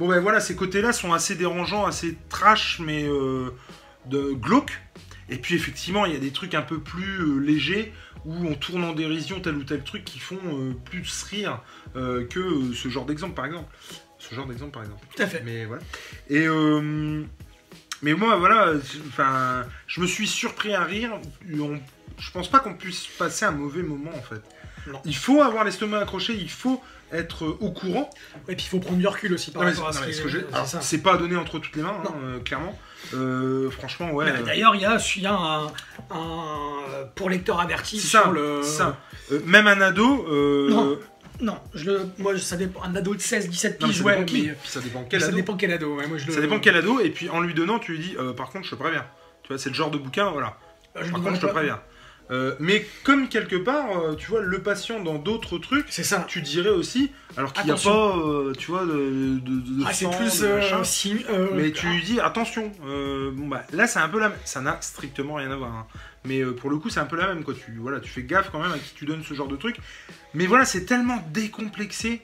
Bon, 0.00 0.08
ben 0.08 0.18
voilà, 0.18 0.40
ces 0.40 0.56
côtés-là 0.56 0.92
sont 0.92 1.12
assez 1.12 1.36
dérangeants, 1.36 1.86
assez 1.86 2.18
trash, 2.28 2.80
mais 2.80 3.04
de 4.06 4.32
glauque. 4.32 4.82
Et 5.28 5.36
puis, 5.36 5.54
effectivement, 5.54 6.04
il 6.04 6.12
y 6.12 6.16
a 6.16 6.18
des 6.18 6.32
trucs 6.32 6.54
un 6.56 6.62
peu 6.62 6.80
plus 6.80 7.40
légers 7.40 7.92
où 8.26 8.32
on 8.34 8.54
tourne 8.54 8.84
en 8.84 8.92
dérision 8.92 9.40
tel 9.40 9.54
ou 9.56 9.64
tel 9.64 9.82
truc 9.84 10.04
qui 10.04 10.18
font 10.18 10.38
euh, 10.44 10.72
plus 10.84 11.22
rire 11.24 11.60
euh, 11.96 12.26
que 12.26 12.40
euh, 12.40 12.74
ce 12.74 12.88
genre 12.88 13.04
d'exemple, 13.06 13.34
par 13.34 13.46
exemple. 13.46 13.74
Ce 14.18 14.34
genre 14.34 14.46
d'exemple, 14.46 14.72
par 14.72 14.82
exemple. 14.84 15.04
tout 15.14 15.22
à 15.22 15.26
fait. 15.26 15.42
Mais 15.44 15.64
voilà. 15.66 15.82
Et 16.30 16.46
mais 18.02 18.14
moi, 18.14 18.36
voilà, 18.36 18.72
je- 18.74 18.98
enfin, 19.08 19.64
je 19.86 20.00
me 20.00 20.06
suis 20.06 20.26
surpris 20.26 20.74
à 20.74 20.84
rire. 20.84 21.12
On- 21.58 21.78
je 22.18 22.30
pense 22.30 22.48
pas 22.50 22.60
qu'on 22.60 22.74
puisse 22.74 23.06
passer 23.18 23.44
un 23.44 23.50
mauvais 23.50 23.82
moment 23.82 24.12
en 24.14 24.22
fait. 24.22 24.40
Non. 24.86 25.00
Il 25.04 25.16
faut 25.16 25.40
avoir 25.42 25.64
l'estomac 25.64 26.00
accroché, 26.00 26.34
il 26.34 26.50
faut 26.50 26.82
être 27.12 27.44
euh, 27.44 27.56
au 27.60 27.70
courant. 27.70 28.10
Et 28.48 28.56
puis 28.56 28.66
il 28.66 28.68
faut 28.70 28.80
prendre 28.80 28.98
du 28.98 29.06
recul 29.06 29.32
aussi 29.32 29.50
par 29.50 29.62
Non, 29.62 29.68
mais 29.68 29.74
rapport 29.74 29.88
à 29.88 29.92
c'est- 29.92 29.98
ce 30.12 30.22
non, 30.22 30.28
ce 30.28 30.36
que 30.36 30.46
c'est 30.52 30.66
ça. 30.66 30.80
C'est 30.80 30.98
pas 31.02 31.16
donné 31.16 31.36
entre 31.36 31.58
toutes 31.58 31.76
les 31.76 31.82
mains, 31.82 32.00
hein, 32.04 32.12
euh, 32.22 32.40
clairement. 32.40 32.78
Euh, 33.14 33.70
franchement, 33.70 34.10
ouais. 34.12 34.24
Mais 34.26 34.38
euh, 34.38 34.42
D'ailleurs, 34.42 34.74
il 34.74 34.80
y 34.82 34.84
a, 34.86 34.98
il 35.16 35.22
y 35.22 35.26
a 35.26 35.32
un, 35.34 35.66
un, 36.10 37.06
pour 37.14 37.30
lecteur 37.30 37.60
averti 37.60 37.98
c'est 37.98 38.06
sur 38.08 38.22
ça, 38.24 38.30
le. 38.30 38.62
ça. 38.62 38.96
Euh, 39.32 39.40
même 39.46 39.66
un 39.66 39.80
ado. 39.80 40.26
euh, 40.28 40.68
Non. 40.70 40.98
Non, 41.40 41.58
je 41.74 41.84
le, 41.90 42.06
moi 42.18 42.38
ça 42.38 42.56
dépend. 42.56 42.82
Un 42.84 42.94
ado 42.94 43.12
de 43.14 43.20
16, 43.20 43.48
17 43.48 43.80
non, 43.80 43.88
mais 43.88 43.92
piges, 43.92 43.98
ça 44.02 44.06
ouais, 44.06 44.12
dépend 44.14 44.24
qui. 44.24 44.42
mais 44.42 44.52
Puis 44.62 44.70
ça 44.70 44.80
dépend 44.80 45.04
quel 45.10 45.20
ça 45.20 45.26
ado. 45.28 45.36
dépend 45.36 45.56
quel 45.56 45.72
ado. 45.72 45.96
ouais, 45.96 46.06
moi, 46.06 46.16
je 46.16 46.26
le, 46.26 46.32
Ça 46.32 46.40
dépend 46.40 46.60
quel 46.60 46.76
ado. 46.76 47.00
Et 47.00 47.10
puis 47.10 47.28
en 47.28 47.40
lui 47.40 47.54
donnant, 47.54 47.80
tu 47.80 47.92
lui 47.92 47.98
dis, 47.98 48.14
euh, 48.18 48.32
par 48.32 48.50
contre, 48.50 48.64
je 48.66 48.70
te 48.70 48.76
préviens. 48.76 49.04
Tu 49.42 49.48
vois, 49.48 49.58
c'est 49.58 49.68
le 49.68 49.74
genre 49.74 49.90
de 49.90 49.98
bouquin, 49.98 50.30
voilà. 50.30 50.56
Je 50.94 51.06
le 51.06 51.10
Par 51.10 51.22
contre, 51.22 51.34
je 51.34 51.40
te 51.40 51.46
pas. 51.46 51.84
Euh, 52.30 52.54
mais 52.58 52.86
comme 53.02 53.28
quelque 53.28 53.54
part, 53.56 54.00
euh, 54.00 54.14
tu 54.14 54.28
vois, 54.30 54.40
le 54.40 54.58
patient 54.60 54.98
dans 55.02 55.16
d'autres 55.16 55.58
trucs, 55.58 55.84
C'est 55.90 56.04
ça. 56.04 56.24
tu 56.26 56.40
dirais 56.40 56.70
aussi, 56.70 57.10
alors 57.36 57.52
qu'il 57.52 57.66
n'y 57.66 57.70
a 57.70 57.74
pas, 57.74 58.16
euh, 58.16 58.52
tu 58.56 58.70
vois, 58.70 58.86
de, 58.86 59.38
de, 59.40 59.60
de 59.60 59.84
Ah, 59.86 59.92
c'est 59.92 60.06
sang, 60.06 60.10
plus. 60.10 60.40
de 60.40 60.48
machin. 60.48 60.84
si- 60.84 61.24
mais 61.54 61.70
tu 61.70 61.86
lui 61.86 62.02
dis, 62.02 62.20
attention, 62.20 62.72
bon 62.82 63.46
bah, 63.48 63.64
là 63.74 63.86
c'est 63.86 63.98
un 63.98 64.08
peu 64.08 64.18
la 64.18 64.30
même, 64.30 64.38
ça 64.46 64.62
n'a 64.62 64.78
strictement 64.80 65.34
rien 65.34 65.50
à 65.50 65.56
voir, 65.56 65.70
hein. 65.72 65.86
mais 66.24 66.42
pour 66.44 66.70
le 66.70 66.78
coup 66.78 66.88
c'est 66.88 67.00
un 67.00 67.04
peu 67.04 67.16
la 67.16 67.26
même, 67.26 67.44
quoi, 67.44 67.52
tu, 67.52 67.76
voilà, 67.78 68.00
tu 68.00 68.10
fais 68.10 68.22
gaffe 68.22 68.48
quand 68.50 68.60
même 68.62 68.72
à 68.72 68.78
qui 68.78 68.94
tu 68.94 69.04
donnes 69.04 69.22
ce 69.22 69.34
genre 69.34 69.48
de 69.48 69.56
truc, 69.56 69.76
mais 70.32 70.46
voilà, 70.46 70.64
c'est 70.64 70.86
tellement 70.86 71.22
décomplexé 71.34 72.22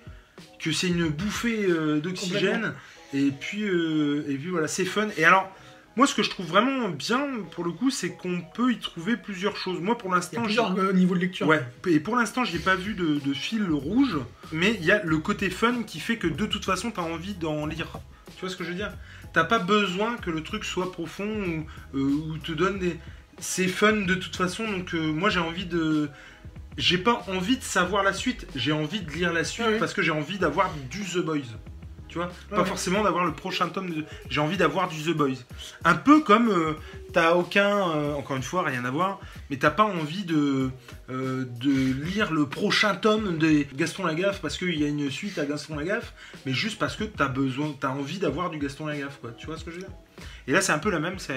que 0.59 0.73
c'est 0.73 0.89
une 0.89 1.09
bouffée 1.09 1.69
d'oxygène, 2.03 2.73
et 3.13 3.31
puis, 3.39 3.65
euh, 3.65 4.25
et 4.31 4.37
puis 4.37 4.49
voilà, 4.49 4.67
c'est 4.67 4.87
fun, 4.87 5.09
et 5.19 5.25
alors, 5.27 5.55
moi 5.97 6.07
ce 6.07 6.15
que 6.15 6.23
je 6.23 6.31
trouve 6.31 6.47
vraiment 6.47 6.89
bien, 6.89 7.27
pour 7.51 7.65
le 7.65 7.73
coup, 7.73 7.91
c'est 7.91 8.11
qu'on 8.11 8.41
peut 8.55 8.73
y 8.73 8.79
trouver 8.79 9.17
plusieurs 9.17 9.57
choses, 9.57 9.81
moi 9.81 9.99
pour 9.99 10.13
l'instant, 10.13 10.43
plusieurs 10.43 10.77
euh, 10.79 10.93
niveaux 10.93 11.15
de 11.15 11.21
lecture. 11.21 11.47
Ouais, 11.47 11.63
et 11.87 12.01
pour 12.01 12.17
l'instant, 12.17 12.45
j'ai 12.45 12.59
pas 12.59 12.77
vu 12.77 12.95
de, 12.95 13.19
de 13.19 13.35
fil 13.35 13.71
rouge, 13.71 14.17
mais 14.53 14.77
il 14.81 14.85
y 14.85 14.93
a 14.93 15.03
le 15.03 15.19
côté 15.19 15.51
fun 15.51 15.83
qui 15.83 16.01
fait 16.01 16.17
que 16.17 16.27
de 16.27 16.47
toute 16.47 16.65
façon, 16.65 16.91
t'as 16.91 17.03
envie 17.03 17.35
d'en 17.35 17.67
lire. 17.67 17.99
Tu 18.37 18.41
vois 18.41 18.51
ce 18.51 18.57
que 18.57 18.65
je 18.65 18.71
veux 18.71 18.77
dire? 18.77 18.93
T'as 19.33 19.45
pas 19.45 19.59
besoin 19.59 20.17
que 20.17 20.31
le 20.31 20.43
truc 20.43 20.65
soit 20.65 20.91
profond 20.91 21.29
ou, 21.29 21.67
euh, 21.97 22.01
ou 22.01 22.39
te 22.39 22.53
donne 22.53 22.79
des. 22.79 22.99
C'est 23.39 23.69
fun 23.69 23.93
de 23.93 24.15
toute 24.15 24.37
façon, 24.37 24.71
donc 24.71 24.95
euh, 24.95 25.13
moi 25.13 25.29
j'ai 25.31 25.41
envie 25.41 25.67
de. 25.67 26.09
J'ai 26.79 26.99
pas 26.99 27.25
envie 27.29 27.57
de 27.59 27.63
savoir 27.63 28.03
la 28.03 28.13
suite, 28.13 28.47
j'ai 28.55 28.73
envie 28.73 29.01
de 29.01 29.11
lire 29.11 29.33
la 29.33 29.45
suite 29.45 29.79
parce 29.79 29.93
que 29.93 30.03
j'ai 30.03 30.13
envie 30.13 30.39
d'avoir 30.39 30.73
du 30.91 31.01
The 31.05 31.19
Boys. 31.19 31.41
Tu 32.11 32.19
vois 32.19 32.31
Pas 32.51 32.59
Ouais. 32.59 32.65
forcément 32.67 33.03
d'avoir 33.05 33.25
le 33.25 33.33
prochain 33.33 33.69
tome 33.69 33.89
de. 33.91 34.05
J'ai 34.29 34.41
envie 34.41 34.57
d'avoir 34.57 34.89
du 34.89 35.01
The 35.03 35.17
Boys. 35.17 35.37
Un 35.85 35.95
peu 35.95 36.21
comme 36.21 36.51
euh, 36.51 36.73
t'as 37.13 37.35
aucun. 37.35 37.89
euh, 37.97 38.15
encore 38.15 38.37
une 38.37 38.43
fois, 38.43 38.63
rien 38.65 38.85
à 38.85 38.91
voir, 38.91 39.21
mais 39.49 39.57
t'as 39.59 39.71
pas 39.71 39.85
envie 39.85 40.25
de, 40.25 40.71
euh, 41.09 41.45
de 41.61 41.71
lire 42.05 42.33
le 42.33 42.47
prochain 42.47 42.97
tome 42.97 43.39
de 43.39 43.65
Gaston 43.77 44.05
Lagaffe 44.05 44.41
parce 44.43 44.59
qu'il 44.59 44.79
y 44.79 44.85
a 44.85 44.89
une 44.89 45.09
suite 45.11 45.39
à 45.39 45.47
Gaston 45.47 45.77
Lagaffe, 45.77 46.13
mais 46.45 46.53
juste 46.53 46.79
parce 46.81 46.97
que 46.97 47.05
t'as 47.05 47.29
besoin, 47.29 47.73
t'as 47.79 47.91
envie 47.91 48.19
d'avoir 48.19 48.51
du 48.51 48.59
Gaston 48.59 48.87
Lagaffe, 48.87 49.19
quoi. 49.21 49.31
Tu 49.39 49.47
vois 49.47 49.57
ce 49.57 49.63
que 49.65 49.71
je 49.71 49.77
veux 49.77 49.83
dire? 49.83 49.93
Et 50.51 50.53
là, 50.53 50.61
c'est 50.61 50.73
un 50.73 50.81
peu 50.81 50.91
la 50.91 50.99
même, 50.99 51.21
c'est 51.21 51.33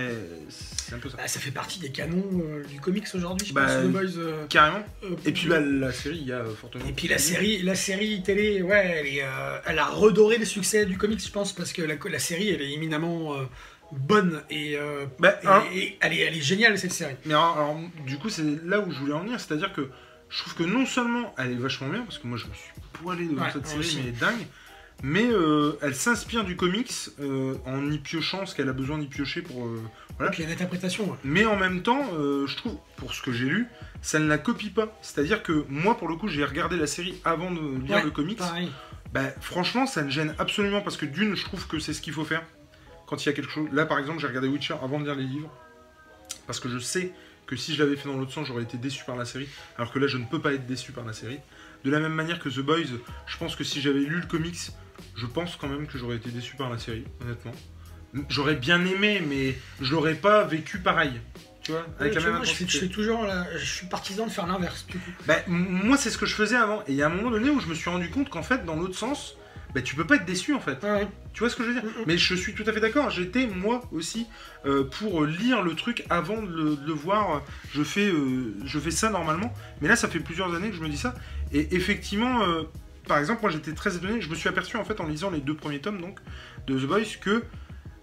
un 0.91 0.97
peu 0.97 1.07
ça. 1.07 1.17
Bah, 1.17 1.27
ça 1.27 1.39
fait 1.39 1.51
partie 1.51 1.79
des 1.79 1.91
canons 1.91 2.25
euh, 2.43 2.63
du 2.65 2.79
comics 2.79 3.05
aujourd'hui, 3.13 3.45
je 3.47 3.53
Bah, 3.53 3.67
pense, 3.67 3.83
The 3.83 3.87
Boys. 3.91 4.17
euh, 4.17 4.47
Carrément. 4.47 4.83
euh, 5.03 5.09
Et 5.23 5.31
puis 5.31 5.47
bah, 5.47 5.59
la 5.59 5.91
série, 5.93 6.17
il 6.17 6.27
y 6.27 6.33
a 6.33 6.43
fortement. 6.59 6.83
Et 6.87 6.93
puis 6.93 7.07
la 7.07 7.19
série, 7.19 7.61
la 7.61 7.75
série 7.75 8.23
télé, 8.23 8.63
ouais, 8.63 8.95
elle, 9.01 9.05
est, 9.05 9.23
elle 9.67 9.77
a 9.77 9.85
redoré 9.85 10.39
le 10.39 10.45
succès 10.45 10.87
du 10.87 10.97
comics, 10.97 11.23
je 11.23 11.29
pense, 11.31 11.53
parce 11.53 11.73
que 11.73 11.83
la, 11.83 11.93
la 12.09 12.19
série, 12.19 12.49
elle 12.49 12.63
est 12.63 12.71
éminemment 12.73 13.35
bonne 13.91 14.41
et, 14.49 14.77
Bah, 15.19 15.39
et- 15.43 15.47
hein, 15.47 15.63
et 15.75 15.97
elle, 16.01 16.13
est, 16.13 16.19
elle 16.21 16.35
est 16.37 16.41
géniale 16.41 16.79
cette 16.79 16.93
série. 16.93 17.13
Mais 17.25 17.35
alors, 17.35 17.55
alors, 17.57 17.79
du 18.07 18.17
coup, 18.17 18.29
c'est 18.29 18.43
là 18.65 18.79
où 18.79 18.91
je 18.91 18.97
voulais 18.97 19.13
en 19.13 19.19
venir, 19.21 19.39
c'est-à-dire 19.39 19.71
que 19.73 19.89
je 20.29 20.39
trouve 20.39 20.55
que 20.55 20.63
non 20.63 20.87
seulement 20.87 21.35
elle 21.37 21.51
est 21.51 21.55
vachement 21.55 21.89
bien, 21.89 22.01
parce 22.01 22.17
que 22.17 22.25
moi 22.25 22.39
je 22.39 22.47
me 22.47 22.53
suis 22.55 22.71
poilé 22.93 23.25
devant 23.25 23.43
Ouais, 23.43 23.51
cette 23.53 23.67
série, 23.67 23.93
mais 23.97 24.01
elle 24.01 24.07
est 24.09 24.19
dingue, 24.19 24.47
mais 25.01 25.25
euh, 25.25 25.77
elle 25.81 25.95
s'inspire 25.95 26.43
du 26.43 26.55
comics 26.55 26.91
euh, 27.19 27.55
en 27.65 27.91
y 27.91 27.97
piochant 27.97 28.45
ce 28.45 28.55
qu'elle 28.55 28.69
a 28.69 28.73
besoin 28.73 28.97
d'y 28.97 29.07
piocher 29.07 29.41
pour. 29.41 29.65
euh, 29.65 29.81
Voilà. 30.17 30.31
Et 30.31 30.35
puis 30.35 30.43
il 30.43 30.45
y 30.45 30.47
a 30.47 30.49
une 30.49 30.55
interprétation. 30.55 31.09
ouais. 31.09 31.17
Mais 31.23 31.45
en 31.45 31.55
même 31.57 31.81
temps, 31.81 32.03
je 32.13 32.55
trouve, 32.55 32.77
pour 32.97 33.13
ce 33.13 33.21
que 33.21 33.31
j'ai 33.31 33.45
lu, 33.45 33.67
ça 34.01 34.19
ne 34.19 34.27
la 34.27 34.37
copie 34.37 34.69
pas. 34.69 34.97
C'est-à-dire 35.01 35.41
que 35.43 35.65
moi, 35.69 35.97
pour 35.97 36.07
le 36.07 36.15
coup, 36.15 36.27
j'ai 36.27 36.45
regardé 36.45 36.77
la 36.77 36.87
série 36.87 37.15
avant 37.25 37.51
de 37.51 37.59
lire 37.85 37.95
Ouais, 37.97 38.03
le 38.03 38.11
comics. 38.11 38.37
Pareil. 38.37 38.69
Bah, 39.13 39.29
franchement, 39.41 39.85
ça 39.85 40.01
ne 40.03 40.09
gêne 40.09 40.33
absolument 40.39 40.81
parce 40.81 40.97
que 40.97 41.05
d'une, 41.05 41.35
je 41.35 41.43
trouve 41.43 41.67
que 41.67 41.79
c'est 41.79 41.93
ce 41.93 42.01
qu'il 42.01 42.13
faut 42.13 42.25
faire. 42.25 42.43
Quand 43.07 43.23
il 43.23 43.27
y 43.27 43.29
a 43.29 43.33
quelque 43.33 43.51
chose. 43.51 43.67
Là, 43.71 43.85
par 43.85 43.99
exemple, 43.99 44.19
j'ai 44.19 44.27
regardé 44.27 44.47
Witcher 44.47 44.75
avant 44.81 44.99
de 44.99 45.05
lire 45.05 45.15
les 45.15 45.23
livres. 45.25 45.51
Parce 46.47 46.59
que 46.59 46.69
je 46.69 46.79
sais 46.79 47.11
que 47.45 47.55
si 47.55 47.75
je 47.75 47.83
l'avais 47.83 47.95
fait 47.95 48.07
dans 48.09 48.17
l'autre 48.17 48.31
sens, 48.31 48.47
j'aurais 48.47 48.63
été 48.63 48.77
déçu 48.77 49.03
par 49.05 49.15
la 49.15 49.25
série. 49.25 49.47
Alors 49.77 49.91
que 49.91 49.99
là, 49.99 50.07
je 50.07 50.17
ne 50.17 50.25
peux 50.25 50.39
pas 50.39 50.53
être 50.53 50.65
déçu 50.65 50.91
par 50.93 51.05
la 51.05 51.13
série. 51.13 51.39
De 51.83 51.91
la 51.91 51.99
même 51.99 52.13
manière 52.13 52.39
que 52.39 52.49
The 52.49 52.59
Boys, 52.59 52.77
je 53.27 53.37
pense 53.37 53.55
que 53.55 53.63
si 53.63 53.81
j'avais 53.81 53.99
lu 53.99 54.19
le 54.21 54.25
comics, 54.25 54.57
je 55.15 55.25
pense 55.25 55.55
quand 55.55 55.67
même 55.67 55.87
que 55.87 55.97
j'aurais 55.97 56.17
été 56.17 56.29
déçu 56.29 56.55
par 56.55 56.69
la 56.69 56.77
série, 56.77 57.05
honnêtement. 57.21 57.53
J'aurais 58.29 58.55
bien 58.55 58.85
aimé, 58.85 59.23
mais 59.27 59.55
je 59.81 59.91
l'aurais 59.91 60.15
pas 60.15 60.43
vécu 60.43 60.79
pareil. 60.79 61.13
Tu 61.63 61.71
vois 61.71 61.85
Avec 61.99 62.13
la 62.13 62.21
tu 62.21 62.27
même 62.27 62.35
vois, 62.37 62.45
je, 62.45 62.53
fais 62.53 62.87
toujours 62.87 63.25
je 63.55 63.65
suis 63.65 63.87
partisan 63.87 64.27
de 64.27 64.31
faire 64.31 64.45
l'inverse. 64.45 64.85
Bah, 65.25 65.37
moi, 65.47 65.97
c'est 65.97 66.09
ce 66.09 66.17
que 66.17 66.25
je 66.25 66.35
faisais 66.35 66.57
avant. 66.57 66.81
Et 66.81 66.91
il 66.91 66.95
y 66.95 67.01
a 67.01 67.07
un 67.07 67.09
moment 67.09 67.31
donné 67.31 67.49
où 67.49 67.59
je 67.59 67.67
me 67.67 67.73
suis 67.73 67.89
rendu 67.89 68.09
compte 68.09 68.29
qu'en 68.29 68.43
fait, 68.43 68.65
dans 68.65 68.75
l'autre 68.75 68.95
sens, 68.95 69.37
bah, 69.73 69.81
tu 69.81 69.95
peux 69.95 70.05
pas 70.05 70.15
être 70.15 70.25
déçu 70.25 70.53
en 70.53 70.59
fait. 70.59 70.83
Ouais. 70.83 71.07
Tu 71.33 71.39
vois 71.39 71.49
ce 71.49 71.55
que 71.55 71.63
je 71.63 71.69
veux 71.69 71.81
dire? 71.81 71.89
Mais 72.05 72.17
je 72.17 72.35
suis 72.35 72.53
tout 72.53 72.63
à 72.67 72.73
fait 72.73 72.79
d'accord. 72.79 73.09
J'étais 73.09 73.47
moi 73.47 73.81
aussi 73.91 74.27
euh, 74.65 74.83
pour 74.83 75.25
lire 75.25 75.63
le 75.63 75.73
truc 75.73 76.05
avant 76.09 76.41
de 76.41 76.47
le, 76.47 76.75
de 76.75 76.85
le 76.85 76.93
voir. 76.93 77.41
Je 77.73 77.81
fais, 77.81 78.09
euh, 78.09 78.55
je 78.65 78.79
fais 78.79 78.91
ça 78.91 79.09
normalement. 79.09 79.51
Mais 79.81 79.87
là, 79.87 79.95
ça 79.95 80.07
fait 80.07 80.19
plusieurs 80.19 80.53
années 80.53 80.69
que 80.69 80.75
je 80.75 80.81
me 80.81 80.89
dis 80.89 80.97
ça. 80.97 81.15
Et 81.51 81.75
effectivement, 81.75 82.43
euh, 82.43 82.63
par 83.07 83.17
exemple, 83.17 83.41
moi 83.41 83.51
j'étais 83.51 83.73
très 83.73 83.95
étonné. 83.95 84.21
Je 84.21 84.29
me 84.29 84.35
suis 84.35 84.49
aperçu 84.49 84.77
en 84.77 84.85
fait 84.85 84.99
en 85.01 85.07
lisant 85.07 85.29
les 85.29 85.39
deux 85.41 85.55
premiers 85.55 85.79
tomes 85.79 85.99
donc 86.01 86.19
de 86.67 86.79
The 86.79 86.83
Boys 86.85 87.01
que 87.21 87.43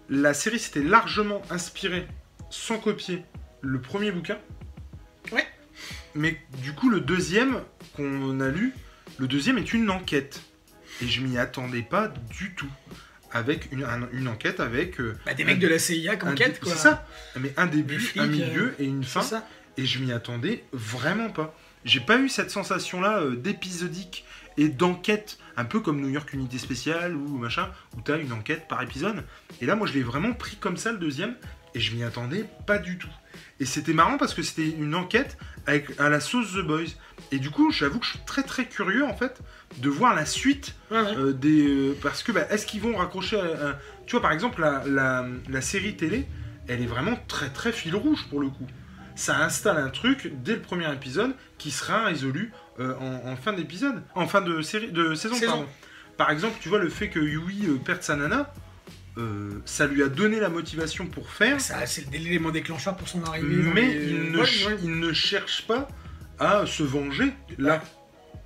la 0.08 0.34
série 0.34 0.58
s'était 0.58 0.82
largement 0.82 1.42
inspirée, 1.50 2.06
sans 2.50 2.78
copier, 2.78 3.22
le 3.60 3.80
premier 3.80 4.10
bouquin. 4.12 4.38
Ouais. 5.32 5.46
Mais 6.14 6.40
du 6.62 6.72
coup, 6.72 6.90
le 6.90 7.00
deuxième 7.00 7.60
qu'on 7.96 8.40
a 8.40 8.48
lu, 8.48 8.74
le 9.18 9.28
deuxième 9.28 9.58
est 9.58 9.72
une 9.72 9.90
enquête. 9.90 10.42
Et 11.02 11.06
je 11.06 11.20
m'y 11.22 11.38
attendais 11.38 11.82
pas 11.82 12.08
du 12.30 12.54
tout. 12.54 12.70
Avec 13.32 13.70
une, 13.70 13.84
un- 13.84 14.08
une 14.12 14.26
enquête 14.26 14.58
avec. 14.58 15.00
euh, 15.00 15.16
Bah, 15.24 15.34
des 15.34 15.44
un- 15.44 15.46
mecs 15.46 15.60
de 15.60 15.68
la 15.68 15.78
CIA 15.78 16.16
qui 16.16 16.26
enquêtent, 16.26 16.58
quoi. 16.60 16.72
C'est 16.72 16.78
ça. 16.78 17.06
Mais 17.38 17.54
un 17.56 17.66
début, 17.66 18.00
flics, 18.00 18.20
un 18.20 18.26
milieu 18.26 18.74
et 18.80 18.84
une 18.84 19.04
fin. 19.04 19.22
ça. 19.22 19.46
Et 19.76 19.86
je 19.86 20.00
m'y 20.00 20.10
attendais 20.12 20.64
vraiment 20.72 21.30
pas. 21.30 21.56
J'ai 21.84 22.00
pas 22.00 22.18
eu 22.18 22.28
cette 22.28 22.50
sensation-là 22.50 23.20
euh, 23.20 23.36
d'épisodique 23.36 24.24
et 24.60 24.68
d'enquête, 24.68 25.38
un 25.56 25.64
peu 25.64 25.80
comme 25.80 26.00
New 26.00 26.08
York 26.08 26.32
Unité 26.32 26.58
Spéciale 26.58 27.14
ou 27.16 27.38
machin, 27.38 27.68
où 27.96 28.00
t'as 28.02 28.18
une 28.18 28.32
enquête 28.32 28.68
par 28.68 28.82
épisode. 28.82 29.24
Et 29.60 29.66
là, 29.66 29.74
moi, 29.74 29.86
je 29.86 29.94
l'ai 29.94 30.02
vraiment 30.02 30.32
pris 30.32 30.56
comme 30.56 30.76
ça 30.76 30.92
le 30.92 30.98
deuxième, 30.98 31.34
et 31.74 31.80
je 31.80 31.94
m'y 31.94 32.02
attendais 32.02 32.44
pas 32.66 32.78
du 32.78 32.98
tout. 32.98 33.08
Et 33.58 33.64
c'était 33.64 33.92
marrant 33.92 34.16
parce 34.18 34.34
que 34.34 34.42
c'était 34.42 34.68
une 34.68 34.94
enquête 34.94 35.36
avec, 35.66 35.98
à 35.98 36.08
la 36.08 36.20
sauce 36.20 36.52
The 36.54 36.60
Boys. 36.66 36.90
Et 37.32 37.38
du 37.38 37.50
coup, 37.50 37.70
j'avoue 37.72 37.98
que 38.00 38.04
je 38.06 38.10
suis 38.10 38.20
très 38.26 38.42
très 38.42 38.64
curieux 38.66 39.04
en 39.04 39.14
fait 39.14 39.40
de 39.78 39.88
voir 39.88 40.14
la 40.14 40.24
suite 40.26 40.74
Ouais, 40.90 41.00
ouais. 41.00 41.16
euh, 41.16 41.32
des, 41.32 41.66
euh, 41.68 41.96
parce 42.02 42.22
que 42.22 42.32
bah, 42.32 42.46
est-ce 42.50 42.66
qu'ils 42.66 42.80
vont 42.80 42.96
raccrocher 42.96 43.38
à- 43.38 43.68
à- 43.70 43.78
Tu 44.06 44.12
vois, 44.12 44.22
par 44.22 44.32
exemple, 44.32 44.60
la, 44.60 44.82
la- 44.86 45.26
la 45.48 45.60
série 45.60 45.94
télé, 45.96 46.26
elle 46.68 46.82
est 46.82 46.86
vraiment 46.86 47.16
très 47.28 47.50
très 47.50 47.70
fil 47.72 47.94
rouge 47.94 48.26
pour 48.30 48.40
le 48.40 48.48
coup. 48.48 48.66
Ça 49.20 49.36
installe 49.44 49.76
un 49.76 49.90
truc 49.90 50.32
dès 50.42 50.54
le 50.54 50.62
premier 50.62 50.90
épisode 50.94 51.32
qui 51.58 51.70
sera 51.70 52.04
résolu 52.06 52.52
euh, 52.78 52.94
en, 52.98 53.28
en 53.32 53.36
fin 53.36 53.52
d'épisode, 53.52 54.02
en 54.14 54.26
fin 54.26 54.40
de 54.40 54.62
série, 54.62 54.90
de 54.90 55.14
saison. 55.14 55.34
Saison. 55.34 55.50
pardon. 55.52 55.66
Par 56.16 56.30
exemple, 56.30 56.56
tu 56.62 56.70
vois 56.70 56.78
le 56.78 56.88
fait 56.88 57.08
que 57.10 57.20
Yui 57.20 57.66
euh, 57.68 57.76
perde 57.84 58.02
sa 58.02 58.16
nana, 58.16 58.50
euh, 59.18 59.50
ça 59.66 59.86
lui 59.86 60.02
a 60.02 60.08
donné 60.08 60.40
la 60.40 60.48
motivation 60.48 61.04
pour 61.06 61.28
faire, 61.28 61.60
Ça, 61.60 61.84
c'est 61.84 62.10
l'élément 62.10 62.50
déclencheur 62.50 62.96
pour 62.96 63.08
son 63.08 63.22
arrivée. 63.24 63.62
mais 63.74 63.82
les- 63.92 64.06
il 64.06 64.32
ne, 64.32 64.38
Ouais, 64.38 64.46
ch- 64.46 64.66
ouais. 64.68 64.76
il 64.82 64.98
ne 64.98 65.12
cherche 65.12 65.66
pas 65.66 65.86
à 66.38 66.64
se 66.64 66.82
venger 66.82 67.34
là. 67.58 67.82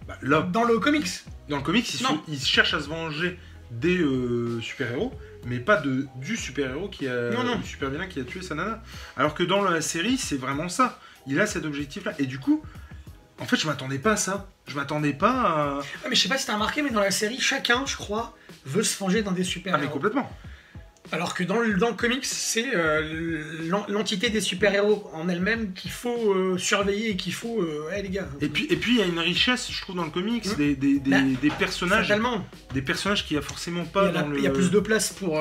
Bah, 0.09 0.19
là, 0.23 0.41
Dans 0.43 0.65
le 0.65 0.81
comics. 0.81 1.07
dans 1.49 1.59
le 1.59 1.63
comics, 1.63 1.87
se- 1.87 2.03
ils 2.27 2.41
cherchent 2.41 2.75
à 2.75 2.81
se 2.81 2.89
venger 2.89 3.39
des 3.71 3.99
euh, 3.99 4.61
super-héros, 4.61 5.13
mais 5.47 5.59
pas 5.59 5.77
de, 5.77 6.07
du 6.17 6.37
super-héros 6.37 6.89
qui 6.89 7.09
a. 7.09 7.31
Non, 7.31 7.45
non. 7.45 7.57
Du 7.57 7.67
super-vilain 7.67 8.07
qui 8.07 8.21
a 8.21 8.25
tué 8.25 8.43
sa 8.43 8.55
nana. 8.55 8.83
Alors 9.17 9.35
que 9.35 9.43
dans 9.43 9.63
la 9.63 9.81
série, 9.81 10.17
c'est 10.19 10.37
vraiment 10.37 10.69
ça. 10.69 10.99
Il 11.27 11.41
a 11.41 11.47
cet 11.47 11.65
objectif-là. 11.65 12.13
Et 12.19 12.27
du 12.27 12.39
coup, 12.39 12.63
en 13.39 13.45
fait, 13.45 13.57
je 13.57 13.67
m'attendais 13.67 13.99
pas 13.99 14.13
à 14.13 14.17
ça. 14.17 14.49
Je 14.67 14.77
m'attendais 14.77 15.13
pas 15.13 15.31
à. 15.31 15.81
Ah, 16.05 16.09
mais 16.09 16.17
je 16.17 16.23
sais 16.23 16.29
pas 16.29 16.39
si 16.39 16.47
t'as 16.47 16.55
remarqué, 16.55 16.83
mais 16.83 16.91
dans 16.91 17.01
la 17.01 17.11
série, 17.11 17.41
chacun, 17.41 17.85
je 17.87 17.97
crois, 17.97 18.37
veut 18.65 18.83
se 18.83 18.99
venger 18.99 19.23
d'un 19.23 19.33
des 19.33 19.43
Ah, 19.43 19.45
super 19.45 19.79
mais 19.79 19.89
complètement. 19.89 20.31
Alors 21.13 21.35
que 21.35 21.45
dans 21.45 21.61
le, 21.61 21.75
dans 21.75 21.89
le 21.89 21.95
comics, 21.95 22.25
c'est 22.25 22.75
euh, 22.75 23.43
l'en- 23.69 23.85
l'entité 23.89 24.31
des 24.31 24.41
super-héros 24.41 25.11
en 25.13 25.29
elle-même 25.29 25.73
qu'il 25.75 25.91
faut 25.91 26.33
euh, 26.33 26.57
surveiller 26.59 27.11
et 27.11 27.17
qu'il 27.17 27.35
faut. 27.35 27.61
Euh, 27.61 27.91
les 28.03 28.09
gars. 28.09 28.27
Et 28.41 28.49
puis, 28.49 28.67
et 28.71 28.77
puis, 28.77 28.93
il 28.95 28.99
y 28.99 29.03
a 29.03 29.07
une 29.07 29.19
richesse, 29.19 29.71
je 29.71 29.81
trouve, 29.83 29.97
dans 29.97 30.05
le 30.05 30.11
comics, 30.11 30.45
des, 30.57 30.75
des, 30.75 30.99
des, 30.99 31.11
Bah, 31.11 31.19
des 31.43 31.51
personnages, 31.51 32.09
Fatalement, 32.09 32.45
des 32.73 32.83
personnages 32.83 33.27
qu'il 33.27 33.37
y 33.37 33.39
a 33.39 33.43
forcément 33.43 33.83
il 33.83 33.89
y, 33.89 33.93
pas 33.93 34.11
la- 34.11 34.23
le. 34.23 34.39
il 34.39 34.45
y 34.45 34.47
a 34.47 34.51
plus 34.51 34.71
de 34.71 34.81
place 34.81 35.13
pour, 35.13 35.39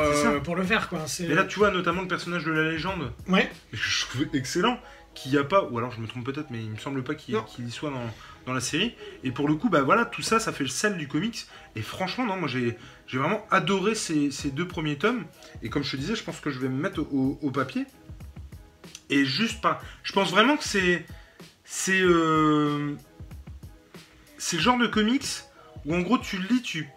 le 0.55 0.63
faire, 0.63 0.89
quoi. 0.89 1.05
Mais 1.21 1.33
là, 1.33 1.43
tu 1.45 1.59
vois, 1.59 1.71
notamment 1.71 2.01
le 2.01 2.07
personnage 2.07 2.43
de 2.43 2.51
la 2.51 2.69
légende, 2.71 3.11
Ouais. 3.27 3.49
je 3.71 4.05
trouve 4.05 4.25
excellent, 4.33 4.77
qu'il 5.15 5.31
n'y 5.31 5.37
a 5.37 5.43
pas, 5.43 5.63
ou 5.71 5.77
alors 5.77 5.91
je 5.91 6.01
me 6.01 6.07
trompe 6.07 6.25
peut-être, 6.25 6.47
mais 6.51 6.59
il 6.59 6.71
me 6.71 6.77
semble 6.77 7.03
pas 7.03 7.15
qu'il 7.15 7.35
y 7.35 7.71
soit 7.71 7.89
dans, 7.89 8.13
dans 8.45 8.53
la 8.53 8.61
série. 8.61 8.95
Et 9.23 9.31
pour 9.31 9.47
le 9.47 9.55
coup, 9.55 9.69
bah 9.69 9.81
voilà, 9.81 10.05
tout 10.05 10.21
ça, 10.21 10.39
ça 10.39 10.51
fait 10.51 10.63
le 10.63 10.69
sel 10.69 10.97
du 10.97 11.07
comics. 11.07 11.45
Et 11.75 11.81
franchement, 11.81 12.25
non, 12.25 12.37
moi 12.37 12.47
j'ai 12.47 12.77
vraiment 13.11 13.45
adoré 13.51 13.95
ces, 13.95 14.29
deux 14.51 14.67
premiers 14.67 14.97
tomes. 14.97 15.25
Et 15.61 15.69
comme 15.69 15.83
je 15.83 15.91
te 15.91 15.97
disais, 15.97 16.15
je 16.15 16.23
pense 16.23 16.39
que 16.39 16.49
je 16.49 16.59
vais 16.59 16.69
me 16.69 16.81
mettre 16.81 17.01
au, 17.01 17.51
papier. 17.51 17.85
Et 19.09 19.25
juste 19.25 19.61
pas. 19.61 19.81
Je 20.03 20.13
pense 20.13 20.31
vraiment 20.31 20.57
que 20.57 20.63
c'est. 20.63 21.05
C'est. 21.65 22.01
euh, 22.01 22.95
c'est 24.37 24.57
le 24.57 24.61
genre 24.61 24.77
de 24.77 24.87
comics 24.87 25.25
où 25.85 25.95
en 25.95 26.01
gros 26.01 26.17
tu 26.17 26.37
le 26.37 26.47
lis, 26.47 26.61
tu. 26.61 26.87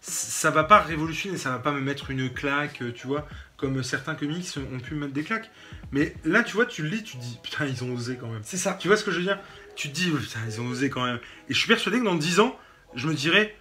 Ça 0.00 0.50
va 0.50 0.64
pas 0.64 0.80
révolutionner, 0.80 1.38
ça 1.38 1.50
va 1.50 1.58
pas 1.58 1.72
me 1.72 1.80
mettre 1.80 2.10
une 2.10 2.30
claque, 2.30 2.82
tu 2.94 3.06
vois, 3.06 3.26
comme 3.56 3.82
certains 3.82 4.14
comics 4.14 4.46
ont 4.58 4.80
pu 4.80 4.94
me 4.94 5.00
mettre 5.00 5.14
des 5.14 5.22
claques. 5.22 5.50
Mais 5.94 6.12
là, 6.24 6.42
tu 6.42 6.54
vois, 6.56 6.66
tu 6.66 6.82
le 6.82 6.88
lis, 6.88 7.04
tu 7.04 7.16
dis, 7.18 7.38
putain, 7.40 7.66
ils 7.66 7.84
ont 7.84 7.94
osé 7.94 8.16
quand 8.20 8.26
même. 8.26 8.40
C'est 8.42 8.56
ça. 8.56 8.76
Tu 8.80 8.88
vois 8.88 8.96
ce 8.96 9.04
que 9.04 9.12
je 9.12 9.18
veux 9.18 9.22
dire? 9.22 9.38
Tu 9.76 9.88
te 9.90 9.94
dis, 9.94 10.10
putain, 10.10 10.40
ils 10.48 10.60
ont 10.60 10.66
osé 10.66 10.90
quand 10.90 11.04
même. 11.04 11.20
Et 11.48 11.54
je 11.54 11.58
suis 11.58 11.68
persuadé 11.68 12.00
que 12.00 12.04
dans 12.04 12.16
10 12.16 12.40
ans, 12.40 12.58
je 12.96 13.06
me 13.06 13.14
dirais, 13.14 13.54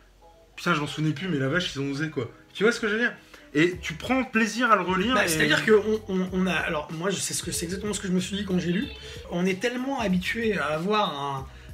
putain, 0.55 0.73
je 0.73 0.79
m'en 0.81 0.87
souvenais 0.87 1.11
plus, 1.13 1.27
mais 1.27 1.37
la 1.37 1.47
vache, 1.47 1.75
ils 1.75 1.79
ont 1.79 1.91
osé 1.91 2.09
quoi. 2.09 2.31
Tu 2.55 2.63
vois 2.63 2.71
ce 2.71 2.79
que 2.79 2.87
je 2.87 2.93
veux 2.93 2.99
dire? 2.99 3.13
Et 3.53 3.77
tu 3.83 3.93
prends 3.93 4.23
plaisir 4.23 4.71
à 4.71 4.75
le 4.75 4.81
relire. 4.81 5.13
Bah, 5.13 5.25
et- 5.25 5.27
C'est-à-dire 5.27 5.63
qu'on 5.63 6.01
on, 6.09 6.27
on 6.33 6.47
a. 6.47 6.53
Alors, 6.53 6.91
moi, 6.91 7.11
je 7.11 7.17
sais 7.17 7.35
ce 7.35 7.43
que 7.43 7.51
c'est 7.51 7.65
exactement 7.65 7.93
ce 7.93 7.99
que 7.99 8.07
je 8.07 8.13
me 8.13 8.19
suis 8.19 8.35
dit 8.35 8.45
quand 8.45 8.57
j'ai 8.57 8.71
lu. 8.71 8.87
On 9.29 9.45
est 9.45 9.59
tellement 9.61 9.99
habitué 9.99 10.57
à 10.57 10.65
avoir 10.69 11.19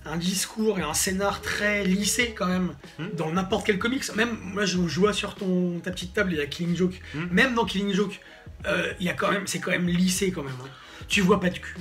un, 0.05 0.11
un 0.11 0.17
discours 0.17 0.77
et 0.77 0.81
un 0.81 0.93
scénar 0.93 1.41
très 1.41 1.85
lissé, 1.85 2.33
quand 2.37 2.47
même, 2.47 2.73
Hmm. 2.97 3.07
dans 3.15 3.31
n'importe 3.31 3.65
quel 3.65 3.79
comics. 3.79 4.03
Même, 4.15 4.37
moi, 4.41 4.65
je, 4.65 4.77
je 4.87 4.99
vois 4.99 5.13
sur 5.13 5.35
ton, 5.35 5.79
ta 5.79 5.91
petite 5.91 6.13
table, 6.13 6.33
il 6.33 6.37
y 6.39 6.41
a 6.41 6.47
Killing 6.47 6.75
Joke. 6.75 6.99
Hmm. 7.13 7.27
Même 7.31 7.55
dans 7.55 7.63
Killing 7.65 7.93
Joke, 7.93 8.19
euh, 8.67 8.91
il 8.99 9.05
y 9.05 9.09
a 9.09 9.13
quand 9.13 9.31
même. 9.31 9.47
C'est 9.47 9.59
quand 9.59 9.71
même 9.71 9.87
lissé, 9.87 10.31
quand 10.31 10.43
même. 10.43 10.53
hein. 10.63 10.69
Tu 11.07 11.21
vois 11.21 11.39
pas 11.39 11.49
de 11.49 11.57
cul. 11.57 11.75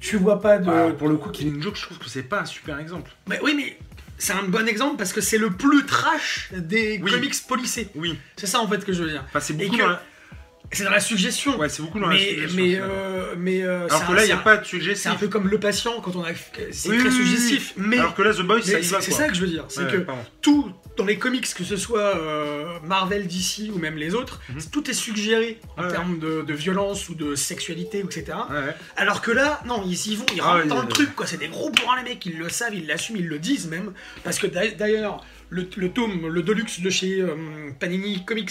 Tu 0.00 0.16
vois 0.16 0.40
pas 0.40 0.58
de. 0.58 0.66
Bah, 0.66 0.90
pour 0.96 1.08
le 1.08 1.16
coup, 1.16 1.30
Killing 1.30 1.60
Joke, 1.62 1.76
je 1.76 1.82
trouve 1.82 1.98
que 1.98 2.08
c'est 2.08 2.22
pas 2.22 2.40
un 2.42 2.44
super 2.44 2.78
exemple. 2.78 3.10
Mais 3.28 3.40
oui, 3.42 3.54
mais. 3.56 3.78
C'est 4.20 4.32
un 4.32 4.42
bon 4.42 4.66
exemple 4.66 4.96
parce 4.96 5.12
que 5.12 5.20
c'est 5.20 5.38
le 5.38 5.50
plus 5.50 5.86
trash 5.86 6.48
des 6.52 7.00
Oui. 7.00 7.10
comics 7.12 7.34
policés. 7.46 7.88
Oui, 7.94 8.18
C'est 8.36 8.48
ça 8.48 8.58
en 8.60 8.66
fait 8.66 8.84
que 8.84 8.92
je 8.92 9.04
veux 9.04 9.10
dire. 9.10 9.22
enfin, 9.26 9.38
c'est 9.38 9.54
Et 9.54 9.66
beaucoup 9.66 9.76
que-. 9.78 9.96
C'est 10.70 10.84
dans 10.84 10.90
la 10.90 11.00
suggestion. 11.00 11.58
Ouais, 11.58 11.68
c'est 11.70 11.82
beaucoup 11.82 11.98
dans 11.98 12.08
la 12.08 12.18
suggestion, 12.18 12.56
mais, 12.62 12.78
euh, 12.78 13.34
mais 13.38 13.62
euh, 13.62 13.86
Alors 13.86 14.00
c'est 14.00 14.06
que 14.06 14.12
là, 14.12 14.20
il 14.20 14.24
n'y 14.24 14.26
c'est 14.28 14.32
a 14.32 14.38
un- 14.38 14.42
pas 14.42 14.56
de 14.58 14.64
C'est 14.64 14.70
suggestif. 14.70 15.10
un 15.10 15.14
peu 15.14 15.28
comme 15.28 15.48
le 15.48 15.58
patient 15.58 16.00
quand 16.02 16.14
on 16.14 16.22
a. 16.24 16.28
C'est 16.72 16.90
Oui, 16.90 16.98
très 16.98 17.08
oui, 17.08 17.14
suggestif. 17.14 17.72
oui. 17.78 17.84
Mais, 17.86 17.98
Alors 17.98 18.14
que 18.14 18.20
là, 18.22 18.34
The 18.34 18.42
Boys, 18.42 18.60
ça 18.62 18.78
y 18.78 18.84
c'est 18.84 18.94
va 18.94 19.00
c'est 19.00 19.10
ça 19.12 19.28
que 19.28 19.34
je 19.34 19.40
veux 19.40 19.46
dire. 19.46 19.64
C'est 19.68 19.84
Ouais, 19.84 19.90
que 19.92 19.96
pardon. 19.98 20.20
tout 20.42 20.70
dans 20.98 21.04
les 21.06 21.16
comics, 21.16 21.46
que 21.54 21.64
ce 21.64 21.76
soit 21.76 22.16
euh, 22.16 22.78
Marvel, 22.84 23.26
DC 23.28 23.70
ou 23.72 23.78
même 23.78 23.96
les 23.96 24.14
autres, 24.14 24.40
Mhm. 24.50 24.60
tout 24.70 24.90
est 24.90 24.94
suggéré 24.94 25.58
en 25.78 25.84
Ouais. 25.84 25.90
termes 25.90 26.18
de, 26.18 26.42
de 26.42 26.54
violence 26.54 27.08
ou 27.08 27.14
de 27.14 27.34
sexualité, 27.34 28.00
etc. 28.00 28.36
Alors 28.96 29.22
que 29.22 29.30
là, 29.30 29.62
non, 29.64 29.82
ils 29.86 30.08
y 30.08 30.16
vont, 30.16 30.26
ils 30.34 30.40
Ah 30.40 30.44
rentrent 30.52 30.62
ouais, 30.64 30.66
dans 30.68 30.82
le 30.82 30.88
truc, 30.88 31.14
quoi. 31.14 31.26
C'est 31.26 31.38
des 31.38 31.48
gros 31.48 31.70
bourrins, 31.70 31.96
les 32.02 32.10
mecs, 32.10 32.26
ils 32.26 32.36
le 32.36 32.48
savent, 32.50 32.74
ils 32.74 32.86
l'assument, 32.86 33.16
ils 33.18 33.28
le 33.28 33.38
disent 33.38 33.68
même. 33.68 33.92
Parce 34.24 34.38
que 34.38 34.46
d'a- 34.46 34.68
d'ailleurs, 34.72 35.24
le, 35.50 35.66
le 35.76 35.88
tome, 35.90 36.28
le 36.28 36.42
Deluxe 36.42 36.80
de 36.80 36.90
chez 36.90 37.20
euh, 37.22 37.36
Panini 37.80 38.24
Comics, 38.24 38.50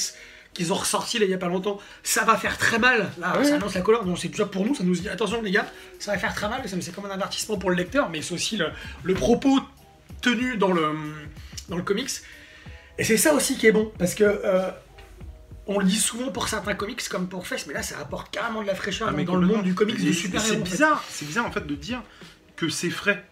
qu'ils 0.57 0.73
ont 0.73 0.75
ressorti 0.75 1.17
là 1.19 1.25
il 1.25 1.31
y 1.31 1.33
a 1.33 1.37
pas 1.37 1.47
longtemps, 1.47 1.79
ça 2.03 2.25
va 2.25 2.35
faire 2.35 2.57
très 2.57 2.79
mal. 2.79 3.09
Là, 3.19 3.41
ça 3.43 3.55
annonce 3.55 3.75
la 3.75 3.81
couleur, 3.81 4.03
donc 4.03 4.17
c'est 4.19 4.27
déjà 4.27 4.45
pour 4.45 4.65
nous, 4.65 4.75
ça 4.75 4.83
nous 4.83 4.93
dit 4.93 5.07
attention 5.07 5.41
les 5.41 5.51
gars, 5.51 5.67
ça 5.99 6.11
va 6.11 6.17
faire 6.17 6.33
très 6.35 6.49
mal, 6.49 6.61
c'est 6.65 6.93
comme 6.93 7.05
un 7.05 7.09
avertissement 7.11 7.57
pour 7.57 7.69
le 7.69 7.75
lecteur, 7.77 8.09
mais 8.09 8.21
c'est 8.21 8.33
aussi 8.33 8.57
le, 8.57 8.67
le 9.03 9.13
propos 9.13 9.59
tenu 10.21 10.57
dans 10.57 10.71
le, 10.73 10.91
dans 11.69 11.77
le 11.77 11.83
comics. 11.83 12.09
Et 12.97 13.03
c'est 13.03 13.17
ça 13.17 13.33
aussi 13.33 13.57
qui 13.57 13.67
est 13.67 13.71
bon, 13.71 13.91
parce 13.97 14.13
que. 14.15 14.23
euh, 14.25 14.69
on 15.69 15.79
le 15.79 15.85
dit 15.85 15.97
souvent 15.99 16.31
pour 16.31 16.47
certains 16.47 16.75
comics 16.75 17.05
comme 17.09 17.27
pour 17.27 17.45
Fest, 17.45 17.67
mais 17.67 17.73
là 17.73 17.83
ça 17.83 17.99
apporte 17.99 18.31
carrément 18.33 18.61
de 18.61 18.67
la 18.67 18.73
fraîcheur 18.73 19.09
Ah, 19.09 19.11
dans, 19.11 19.17
mais 19.17 19.25
dans 19.25 19.35
le 19.35 19.45
monde 19.45 19.63
du 19.63 19.75
comics 19.75 19.99
c'est- 19.99 20.13
super-héros. 20.13 20.47
C'est 20.49 20.61
en 20.61 20.63
fait. 20.63 20.71
bizarre, 20.71 21.03
c'est 21.09 21.25
bizarre 21.25 21.45
en 21.45 21.51
fait 21.51 21.67
de 21.67 21.75
dire 21.75 22.01
que 22.55 22.69
c'est 22.69 22.89
frais. 22.89 23.25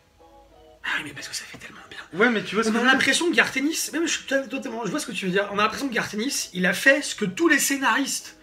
Ah 0.85 0.89
oui, 0.97 1.03
mais 1.05 1.13
parce 1.13 1.27
que 1.27 1.35
ça 1.35 1.43
fait 1.45 1.57
tellement 1.57 1.81
bien. 1.89 1.99
Ouais, 2.19 2.29
mais 2.29 2.43
tu 2.43 2.55
vois 2.55 2.63
ce 2.63 2.69
On 2.69 2.75
a 2.75 2.83
l'impression 2.83 3.29
que 3.29 3.35
Gartenis, 3.35 3.89
même 3.93 4.07
je 4.07 4.11
suis 4.11 4.25
totalement, 4.25 4.85
je 4.85 4.91
vois 4.91 4.99
ce 4.99 5.07
que 5.07 5.11
tu 5.11 5.25
veux 5.25 5.31
dire. 5.31 5.49
On 5.51 5.57
a 5.57 5.63
l'impression 5.63 5.89
que 5.89 5.93
Gartenis, 5.93 6.49
il 6.53 6.65
a 6.65 6.73
fait 6.73 7.01
ce 7.01 7.15
que 7.15 7.25
tous 7.25 7.47
les 7.47 7.59
scénaristes 7.59 8.37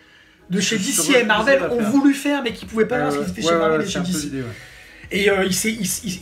de 0.50 0.61
chez 0.61 0.76
DC 0.76 1.11
et 1.14 1.24
Marvel 1.24 1.62
ont 1.62 1.78
faire. 1.78 1.90
voulu 1.90 2.14
faire, 2.14 2.42
mais 2.42 2.52
qui 2.52 2.66
pouvaient 2.66 2.87
pas 2.87 2.96
Euh, 2.96 3.02
parce 3.05 3.16
qu'ils 3.16 3.31
étaient 3.31 3.42
ouais, 3.42 3.52
chez 3.52 3.59
Marvel 3.59 3.83
et 3.83 3.88
chez 3.88 4.00
DC. 4.00 4.44
Et 5.12 5.31
euh, 5.31 5.48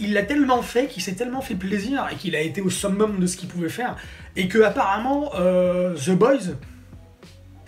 il 0.00 0.12
l'a 0.12 0.24
tellement 0.24 0.62
fait, 0.62 0.88
qu'il 0.88 1.02
s'est 1.02 1.14
tellement 1.14 1.40
fait 1.40 1.54
plaisir 1.54 2.08
et 2.10 2.16
qu'il 2.16 2.34
a 2.34 2.40
été 2.40 2.60
au 2.60 2.70
summum 2.70 3.20
de 3.20 3.26
ce 3.26 3.36
qu'il 3.36 3.48
pouvait 3.48 3.68
faire, 3.68 3.96
et 4.36 4.48
que 4.48 4.58
apparemment 4.62 5.32
euh, 5.36 5.94
The 5.94 6.10
Boys, 6.10 6.56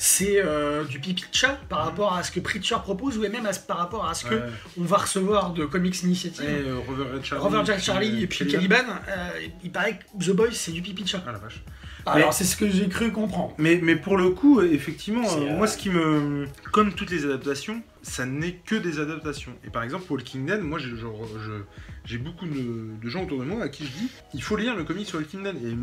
c'est 0.04 0.42
euh, 0.42 0.82
du 0.82 0.98
pipi 0.98 1.22
de 1.22 1.26
chat 1.34 1.60
par 1.68 1.84
rapport 1.84 2.12
à 2.12 2.24
ce 2.24 2.32
que 2.32 2.40
Preacher 2.40 2.74
propose, 2.82 3.18
ou 3.18 3.20
même 3.20 3.46
à 3.46 3.52
ce- 3.52 3.60
par 3.60 3.78
rapport 3.78 4.04
à 4.04 4.14
ce 4.14 4.24
que 4.24 4.34
Ouais. 4.34 4.42
on 4.80 4.82
va 4.82 4.96
recevoir 4.96 5.52
de 5.52 5.64
Comics 5.64 6.02
Initiative. 6.02 6.44
Et 6.44 6.68
euh, 6.68 6.78
Rover 6.88 7.04
Charlie. 7.22 7.64
Jack 7.66 7.80
Charlie 7.80 8.22
et 8.24 8.26
puis 8.26 8.44
Caliban. 8.48 8.76
Euh, 9.08 9.28
il 9.62 9.70
paraît 9.70 10.00
que 10.00 10.24
The 10.24 10.30
Boys 10.34 10.48
c'est 10.54 10.72
du 10.72 10.82
pipi 10.82 11.04
de 11.04 11.08
chat. 11.08 11.22
Ah 11.24 11.30
la 11.30 11.38
vache. 11.38 11.62
Alors 12.04 12.34
c'est 12.34 12.42
ce 12.42 12.56
que 12.56 12.68
j'ai 12.68 12.88
cru 12.88 13.12
comprendre. 13.12 13.54
Mais, 13.58 13.78
mais 13.80 13.94
pour 13.94 14.16
le 14.16 14.30
coup, 14.30 14.60
effectivement, 14.60 15.22
moi 15.56 15.68
ce 15.68 15.78
qui 15.78 15.88
me. 15.88 16.48
Comme 16.72 16.94
toutes 16.94 17.12
les 17.12 17.24
adaptations, 17.24 17.80
ça 18.02 18.26
n'est 18.26 18.54
que 18.66 18.74
des 18.74 18.98
adaptations. 18.98 19.52
Et 19.64 19.70
par 19.70 19.84
exemple, 19.84 20.12
Walking 20.12 20.44
Dead, 20.46 20.62
moi 20.62 20.80
j'ai 20.80 20.88
je- 20.96 22.16
beaucoup 22.18 22.46
de, 22.46 23.00
de 23.00 23.08
gens 23.08 23.22
autour 23.22 23.38
de 23.38 23.44
moi 23.44 23.62
à 23.62 23.68
qui 23.68 23.84
je 23.86 23.90
dis 23.92 24.08
il 24.34 24.42
faut 24.42 24.56
lire 24.56 24.74
le 24.74 24.82
comic 24.82 25.06
sur 25.06 25.18
Walking 25.20 25.44
Dead. 25.44 25.56
Et 25.64 25.76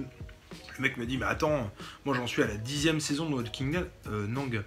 le 0.80 0.84
mec 0.84 0.98
me 0.98 1.06
dit 1.06 1.18
mais 1.18 1.26
attends, 1.26 1.72
moi 2.06 2.15
j'en 2.15 2.26
suis 2.26 2.42
à 2.42 2.48
la 2.48 2.56
dixième 2.56 3.00
saison 3.00 3.30
de 3.30 3.36
Walking 3.36 3.72
Dead. 3.72 3.89
Euh, 4.08 4.28
gars, 4.50 4.63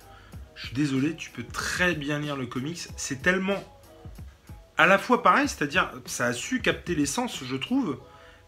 je 0.54 0.66
suis 0.66 0.74
désolé, 0.74 1.16
tu 1.16 1.30
peux 1.30 1.42
très 1.42 1.94
bien 1.94 2.18
lire 2.18 2.36
le 2.36 2.46
comics. 2.46 2.88
C'est 2.96 3.22
tellement. 3.22 3.62
À 4.76 4.86
la 4.86 4.98
fois 4.98 5.22
pareil, 5.22 5.48
c'est-à-dire 5.48 5.90
ça 6.06 6.26
a 6.26 6.32
su 6.32 6.60
capter 6.60 6.94
l'essence, 6.94 7.42
je 7.44 7.56
trouve. 7.56 7.98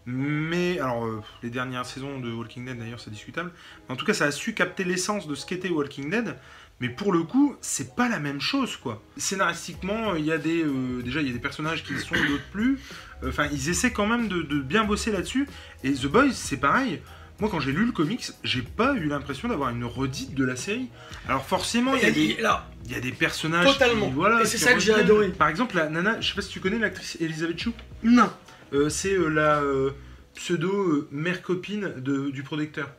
Mais, 0.07 0.79
alors, 0.79 1.07
euh, 1.07 1.23
les 1.41 1.49
dernières 1.49 1.85
saisons 1.87 2.19
de 2.19 2.31
Walking 2.31 2.65
Dead 2.65 2.77
d'ailleurs, 2.77 2.99
c'est 2.99 3.09
discutable. 3.09 3.51
En 3.89 3.95
tout 3.95 4.05
cas, 4.05 4.13
ça 4.13 4.25
a 4.25 4.31
su 4.31 4.53
capter 4.53 4.83
l'essence 4.83 5.27
de 5.27 5.33
ce 5.33 5.47
qu'était 5.47 5.69
Walking 5.69 6.11
Dead. 6.11 6.37
Mais 6.79 6.89
pour 6.89 7.11
le 7.11 7.23
coup, 7.23 7.55
c'est 7.61 7.95
pas 7.95 8.07
la 8.07 8.19
même 8.19 8.39
chose, 8.41 8.75
quoi. 8.75 9.01
Scénaristiquement, 9.17 10.13
il 10.13 10.25
y 10.25 10.31
a 10.31 10.37
des. 10.37 10.63
euh, 10.63 11.01
déjà, 11.01 11.21
il 11.21 11.27
y 11.27 11.29
a 11.31 11.33
des 11.33 11.39
personnages 11.39 11.83
qui 11.83 11.97
sont, 11.97 12.13
d'autres 12.13 12.49
plus. 12.51 12.79
Enfin, 13.25 13.47
ils 13.51 13.69
essaient 13.69 13.93
quand 13.93 14.05
même 14.05 14.27
de 14.27 14.59
bien 14.59 14.83
bosser 14.83 15.11
là-dessus. 15.11 15.47
Et 15.83 15.93
The 15.93 16.05
Boys, 16.05 16.33
c'est 16.33 16.57
pareil. 16.57 17.01
Moi, 17.39 17.49
quand 17.49 17.59
j'ai 17.59 17.73
lu 17.73 17.85
le 17.85 17.91
comics, 17.91 18.25
j'ai 18.43 18.61
pas 18.61 18.93
eu 18.93 19.07
l'impression 19.07 19.49
d'avoir 19.49 19.69
une 19.69 19.83
redite 19.83 20.33
de 20.35 20.45
la 20.45 20.55
série. 20.55 20.87
Alors, 21.27 21.45
forcément, 21.45 21.93
il 21.95 22.01
y 22.03 22.05
a 22.05 22.11
des, 22.11 22.37
Alors, 22.39 22.63
il 22.85 22.91
y 22.93 22.95
a 22.95 23.01
des 23.01 23.11
personnages. 23.11 23.65
Totalement. 23.65 24.07
qui, 24.07 24.13
voilà, 24.13 24.41
Et 24.41 24.45
c'est 24.45 24.57
ça 24.57 24.73
que 24.73 24.79
j'ai 24.79 24.93
adoré. 24.93 25.29
Par 25.29 25.49
exemple, 25.49 25.75
la 25.75 25.89
nana, 25.89 26.21
je 26.21 26.29
sais 26.29 26.35
pas 26.35 26.41
si 26.41 26.49
tu 26.49 26.61
connais 26.61 26.79
l'actrice 26.79 27.17
Elisabeth 27.19 27.59
Chou. 27.59 27.73
non. 28.03 28.29
Euh, 28.73 28.89
c'est 28.89 29.13
euh, 29.13 29.27
la 29.29 29.61
euh, 29.61 29.91
pseudo 30.33 31.07
mère 31.11 31.41
copine 31.43 31.93
de, 31.97 32.31
du 32.31 32.41
producteur. 32.41 32.89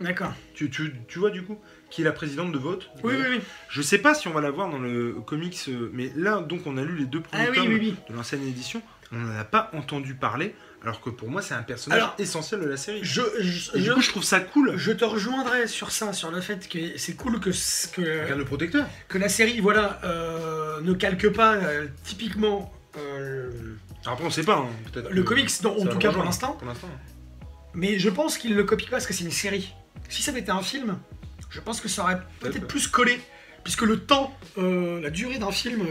D'accord. 0.00 0.32
Tu, 0.54 0.70
tu, 0.70 0.94
tu 1.08 1.18
vois 1.18 1.30
du 1.30 1.42
coup 1.42 1.58
Qui 1.90 2.02
est 2.02 2.04
la 2.04 2.12
présidente 2.12 2.52
de 2.52 2.58
vote. 2.58 2.90
Oui, 3.02 3.14
oui, 3.16 3.24
oui. 3.30 3.40
Je 3.68 3.82
sais 3.82 3.98
pas 3.98 4.14
si 4.14 4.28
on 4.28 4.32
va 4.32 4.40
la 4.40 4.50
voir 4.50 4.70
dans 4.70 4.78
le 4.78 5.14
comics, 5.26 5.58
mais 5.92 6.12
là, 6.14 6.40
donc, 6.40 6.66
on 6.66 6.76
a 6.76 6.84
lu 6.84 6.96
les 6.96 7.06
deux 7.06 7.20
premiers 7.20 7.44
Ah 7.46 7.50
oui, 7.50 7.56
tomes 7.56 7.68
oui, 7.68 7.78
oui. 7.80 7.94
de 8.08 8.14
l'ancienne 8.14 8.46
édition. 8.46 8.82
On 9.12 9.16
n'en 9.16 9.38
a 9.38 9.44
pas 9.44 9.70
entendu 9.72 10.14
parler, 10.14 10.54
alors 10.82 11.00
que 11.00 11.10
pour 11.10 11.28
moi, 11.30 11.40
c'est 11.40 11.54
un 11.54 11.62
personnage 11.62 11.98
Alors, 12.00 12.14
essentiel 12.18 12.60
de 12.60 12.66
la 12.66 12.76
série. 12.76 13.00
Je, 13.02 13.20
je, 13.40 13.76
Et 13.76 13.80
du 13.82 13.92
coup, 13.92 14.00
je 14.00 14.08
trouve 14.10 14.24
ça 14.24 14.40
cool. 14.40 14.76
je 14.76 14.90
te 14.92 15.04
rejoindrai 15.04 15.68
sur 15.68 15.90
ça, 15.92 16.12
sur 16.12 16.30
le 16.32 16.40
fait 16.40 16.68
que 16.68 16.98
c'est 16.98 17.14
cool 17.14 17.38
que, 17.38 17.52
ce- 17.52 17.86
que, 17.88 18.22
Regarde 18.22 18.38
le 18.40 18.44
protecteur. 18.44 18.86
que 19.08 19.18
la 19.18 19.28
série 19.28 19.60
voilà, 19.60 20.00
euh, 20.04 20.80
ne 20.80 20.92
calque 20.92 21.28
pas 21.30 21.54
euh, 21.54 21.86
typiquement 22.04 22.72
euh, 22.98 23.50
après, 24.04 24.24
on 24.24 24.30
sait 24.30 24.42
pas. 24.44 24.56
hein, 24.56 24.68
peut-être 24.92 25.10
le 25.10 25.22
comics, 25.22 25.50
en 25.64 25.86
tout 25.86 25.98
cas 25.98 26.10
pour 26.12 26.24
l'instant, 26.24 26.58
l'instant. 26.64 26.88
mais 27.74 27.98
je 27.98 28.08
pense 28.08 28.38
qu'il 28.38 28.52
ne 28.52 28.56
le 28.56 28.64
copie 28.64 28.86
pas 28.86 28.92
parce 28.92 29.06
que 29.06 29.12
c'est 29.14 29.24
une 29.24 29.30
série. 29.30 29.72
Si 30.08 30.22
ça 30.22 30.30
avait 30.30 30.40
été 30.40 30.50
un 30.50 30.62
film, 30.62 30.98
je 31.50 31.60
pense 31.60 31.80
que 31.80 31.88
ça 31.88 32.02
aurait 32.02 32.20
peut-être 32.40 32.66
plus 32.66 32.86
collé, 32.88 33.20
puisque 33.64 33.82
le 33.82 33.98
temps, 34.00 34.36
la 34.56 35.10
durée 35.10 35.38
d'un 35.38 35.50
film 35.52 35.84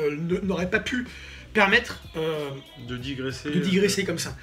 n'aurait 0.43 0.69
pas 0.69 0.80
pu 0.80 1.06
permettre 1.55 2.01
euh, 2.17 2.51
De 2.87 2.95
digresser. 2.97 3.49
de 3.49 3.59
digresser 3.59 4.03
comme 4.05 4.19
ça. 4.19 4.35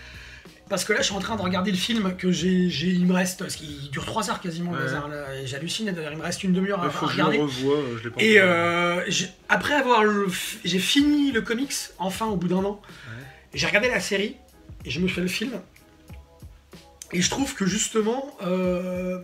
parce 0.68 0.84
que 0.84 0.92
là, 0.94 1.00
je 1.00 1.04
suis 1.04 1.14
en 1.14 1.20
train 1.20 1.36
de 1.36 1.42
regarder 1.42 1.70
le 1.70 1.76
film 1.76 2.16
que 2.16 2.32
j'ai, 2.32 2.48
il 2.48 3.04
me 3.06 3.12
reste, 3.12 3.38
parce 3.40 3.56
qu'il 3.56 3.90
dure 3.90 4.06
3 4.06 4.30
heures 4.30 4.40
quasiment, 4.40 4.72
le 4.72 4.78
Ouais. 4.84 5.42
et 5.42 5.46
j'hallucine, 5.46 5.86
il 5.94 6.16
me 6.18 6.22
reste 6.22 6.42
une 6.44 6.52
demi-heure 6.54 6.82
à, 6.82 6.86
Il 6.86 6.90
faut 6.90 7.04
à 7.04 7.08
que 7.08 7.12
je 7.14 7.18
le 7.18 7.24
regarder. 7.24 7.38
revoie, 7.44 7.76
euh, 7.76 7.98
je 7.98 8.04
l'ai 8.04 8.10
pas 8.10 8.22
Et 8.22 8.40
encore 8.40 8.50
vu. 8.50 8.56
euh, 8.56 9.04
j'ai- 9.08 9.28
après 9.50 9.74
avoir 9.74 10.02
le 10.02 10.26
j'ai 10.64 10.78
fini 10.78 11.30
le 11.30 11.42
comics, 11.42 11.74
enfin 11.98 12.26
au 12.26 12.36
bout 12.36 12.48
d'un 12.48 12.64
an, 12.64 12.80
et 13.52 13.58
j'ai 13.58 13.66
regardé 13.66 13.88
la 13.90 14.00
série, 14.00 14.36
et 14.86 14.90
je 14.90 14.98
me 15.00 15.08
fais 15.08 15.20
le 15.20 15.28
film, 15.28 15.52
et 17.12 17.20
je 17.20 17.28
trouve 17.30 17.54
que 17.54 17.66
justement, 17.66 18.34
euh, 18.42 19.22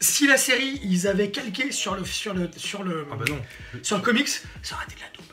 si 0.00 0.26
la 0.26 0.36
série, 0.36 0.80
ils 0.82 1.06
avaient 1.06 1.30
calqué 1.30 1.70
sur 1.70 1.94
le, 1.94 2.04
sur 2.04 2.34
le, 2.34 2.50
sur 2.56 2.82
le, 2.82 3.06
Ah 3.12 3.16
bah 3.16 3.24
non. 3.28 3.38
sur 3.82 3.96
le 3.96 4.02
comics, 4.02 4.28
ça 4.62 4.74
aurait 4.74 4.84
été 4.86 4.96
de 4.96 5.00
la 5.02 5.06
taupe. 5.14 5.32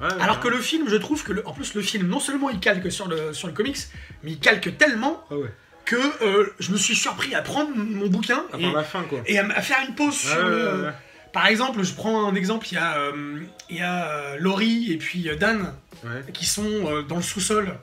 Ouais, 0.00 0.06
Alors 0.20 0.36
ouais. 0.36 0.42
que 0.42 0.48
le 0.48 0.58
film, 0.60 0.88
je 0.88 0.96
trouve 0.96 1.22
que, 1.24 1.32
le- 1.32 1.46
en 1.46 1.52
plus, 1.52 1.74
le 1.74 1.82
film, 1.82 2.06
non 2.08 2.20
seulement 2.20 2.50
il 2.50 2.60
calque 2.60 2.90
sur 2.92 3.08
le, 3.08 3.32
sur 3.32 3.48
le 3.48 3.54
comics, 3.54 3.78
mais 4.22 4.32
il 4.32 4.38
calque 4.38 4.76
tellement 4.78 5.24
Ah 5.30 5.36
ouais. 5.36 5.52
que 5.84 5.96
euh, 6.24 6.52
je 6.60 6.70
me 6.72 6.76
suis 6.76 6.94
surpris 6.94 7.34
à 7.34 7.42
prendre 7.42 7.70
mon 7.74 8.06
bouquin 8.08 8.44
À 8.52 8.58
et, 8.58 8.62
part 8.62 8.72
la 8.74 8.84
fin, 8.84 9.02
quoi. 9.02 9.20
et 9.26 9.38
à, 9.38 9.60
faire 9.62 9.78
une 9.88 9.94
pause 9.94 10.14
sur 10.16 10.46
le... 10.48 10.88
Par 11.32 11.46
exemple, 11.46 11.82
je 11.82 11.92
prends 11.92 12.26
un 12.26 12.34
exemple, 12.34 12.66
il 12.70 12.74
y 12.74 12.78
a, 12.78 12.98
euh, 12.98 13.40
il 13.68 13.76
y 13.76 13.80
a 13.82 14.08
euh, 14.10 14.36
Laurie 14.38 14.92
et 14.92 14.96
puis 14.96 15.28
Dan 15.38 15.74
qui 16.32 16.46
sont 16.46 16.64
euh, 16.86 17.02
dans 17.02 17.16
le 17.16 17.22
sous-sol 17.22 17.74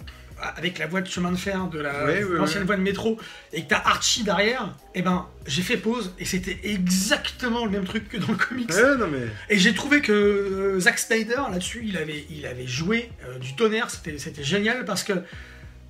avec 0.41 0.80
la 0.80 0.88
voie 0.88 1.02
de 1.02 1.08
chemin 1.08 1.32
de 1.32 1.38
fer 1.38 1.67
de 1.67 1.80
la 1.80 2.12
l'ancienne 2.21 2.62
ouais. 2.62 2.65
voie 2.65 2.76
de 2.76 2.82
métro 2.82 3.17
et 3.54 3.63
que 3.63 3.69
t'as 3.69 3.82
Archie 3.86 4.24
derrière, 4.24 4.76
et 4.93 5.02
ben 5.02 5.28
j'ai 5.45 5.62
fait 5.62 5.78
pause 5.78 6.13
et 6.19 6.26
c'était 6.26 6.60
exactement 6.63 7.65
le 7.65 7.71
même 7.71 7.86
truc 7.86 8.10
que 8.10 8.17
dans 8.17 8.32
le 8.32 8.38
comics. 8.38 8.69
Ouais, 8.69 8.98
non 8.98 9.08
mais. 9.08 9.28
Et 9.50 9.58
j'ai 9.58 9.74
trouvé 9.74 10.02
que 10.02 10.12
euh, 10.12 10.80
Zack 10.80 11.00
Snyder 11.00 11.41
là-dessus, 11.52 11.84
il 11.86 11.98
avait, 11.98 12.26
il 12.30 12.45
avait 12.45 12.67
joué 12.67 13.12
euh, 13.26 13.39
du 13.39 13.56
tonnerre, 13.56 13.89
c'était 13.89 14.17
c'était 14.17 14.43
génial 14.43 14.86
parce 14.86 15.04
que 15.04 15.13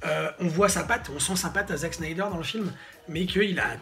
euh, 0.06 0.30
on 0.40 0.48
voit 0.48 0.70
sa 0.70 0.84
patte, 0.84 1.10
on 1.16 1.20
sent 1.20 1.36
sa 1.36 1.50
patte 1.50 1.72
à 1.72 1.78
Zack 1.78 1.96
Snyder 1.96 2.26
dans 2.30 2.38
le 2.38 2.44
film, 2.44 2.72
mais 3.10 3.26
qu'il 3.26 3.42
a, 3.42 3.46
il 3.46 3.60
a 3.60 3.78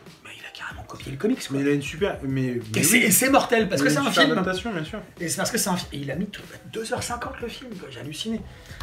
carrément 0.53 0.83
copié 0.83 1.11
le 1.11 1.17
comics. 1.17 1.39
quoi. 1.39 1.57
Mais 1.57 1.61
il 1.63 1.67
a 1.67 1.71
une 1.71 1.81
super. 1.81 2.17
Mais. 2.23 2.59
mais 2.73 2.79
Et 2.79 2.83
c'est- 2.83 2.97
oui. 2.97 3.03
et 3.05 3.11
c'est 3.11 3.29
mortel 3.29 3.67
parce 3.69 3.81
Il 3.81 3.85
que 3.85 3.89
c'est 3.91 3.97
un 3.97 4.11
film. 4.11 4.31
adaptation, 4.31 4.71
bien 4.73 4.83
sûr. 4.83 4.99
Et 5.19 5.27
c'est 5.27 5.37
parce 5.37 5.51
que 5.51 5.57
c'est 5.57 5.69
un 5.69 5.77
film. 5.77 5.89
Et 5.93 5.97
il 5.97 6.11
a 6.11 6.15
mis 6.15 6.27
tout- 6.27 6.41
2h50 6.71 7.41
le 7.41 7.47
film. 7.47 7.71
J'ai 7.89 7.99
halluciné. 7.99 8.41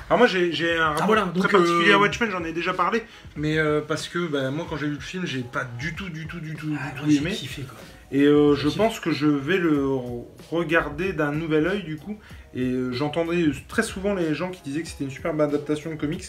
Alors 0.08 0.18
moi 0.18 0.26
j'ai 0.26 0.76
un 0.76 0.88
rapport 0.88 1.06
voilà, 1.06 1.22
très 1.22 1.32
donc, 1.34 1.50
particulier 1.52 1.90
euh, 1.92 1.94
à 1.94 1.98
Watchmen, 1.98 2.30
j'en 2.30 2.42
ai 2.44 2.52
déjà 2.52 2.74
parlé, 2.74 3.04
mais 3.36 3.58
euh, 3.58 3.80
parce 3.80 4.08
que 4.08 4.26
bah, 4.26 4.50
moi 4.50 4.66
quand 4.68 4.76
j'ai 4.76 4.86
vu 4.88 4.94
le 4.94 5.00
film, 5.00 5.24
j'ai 5.24 5.42
pas 5.42 5.64
du 5.78 5.94
tout, 5.94 6.08
du 6.08 6.26
tout, 6.26 6.40
du 6.40 6.54
tout, 6.56 6.74
Ah, 6.80 6.90
du 7.06 7.16
tout 7.18 7.22
aimé. 7.24 7.30
kiffé, 7.32 7.62
quoi. 7.62 7.78
Et 8.10 8.24
euh, 8.24 8.56
je 8.56 8.66
kiffé. 8.66 8.78
pense 8.78 8.98
que 8.98 9.12
je 9.12 9.26
vais 9.28 9.56
le 9.58 9.84
re- 9.84 10.24
regarder 10.50 11.12
d'un 11.12 11.30
nouvel 11.30 11.66
œil 11.68 11.84
du 11.84 11.96
coup. 11.96 12.18
Et 12.54 12.62
euh, 12.64 12.90
j'entendais 12.92 13.44
très 13.68 13.84
souvent 13.84 14.12
les 14.14 14.34
gens 14.34 14.50
qui 14.50 14.60
disaient 14.62 14.82
que 14.82 14.88
c'était 14.88 15.04
une 15.04 15.10
superbe 15.12 15.40
adaptation 15.40 15.90
de 15.90 15.94
comics. 15.96 16.24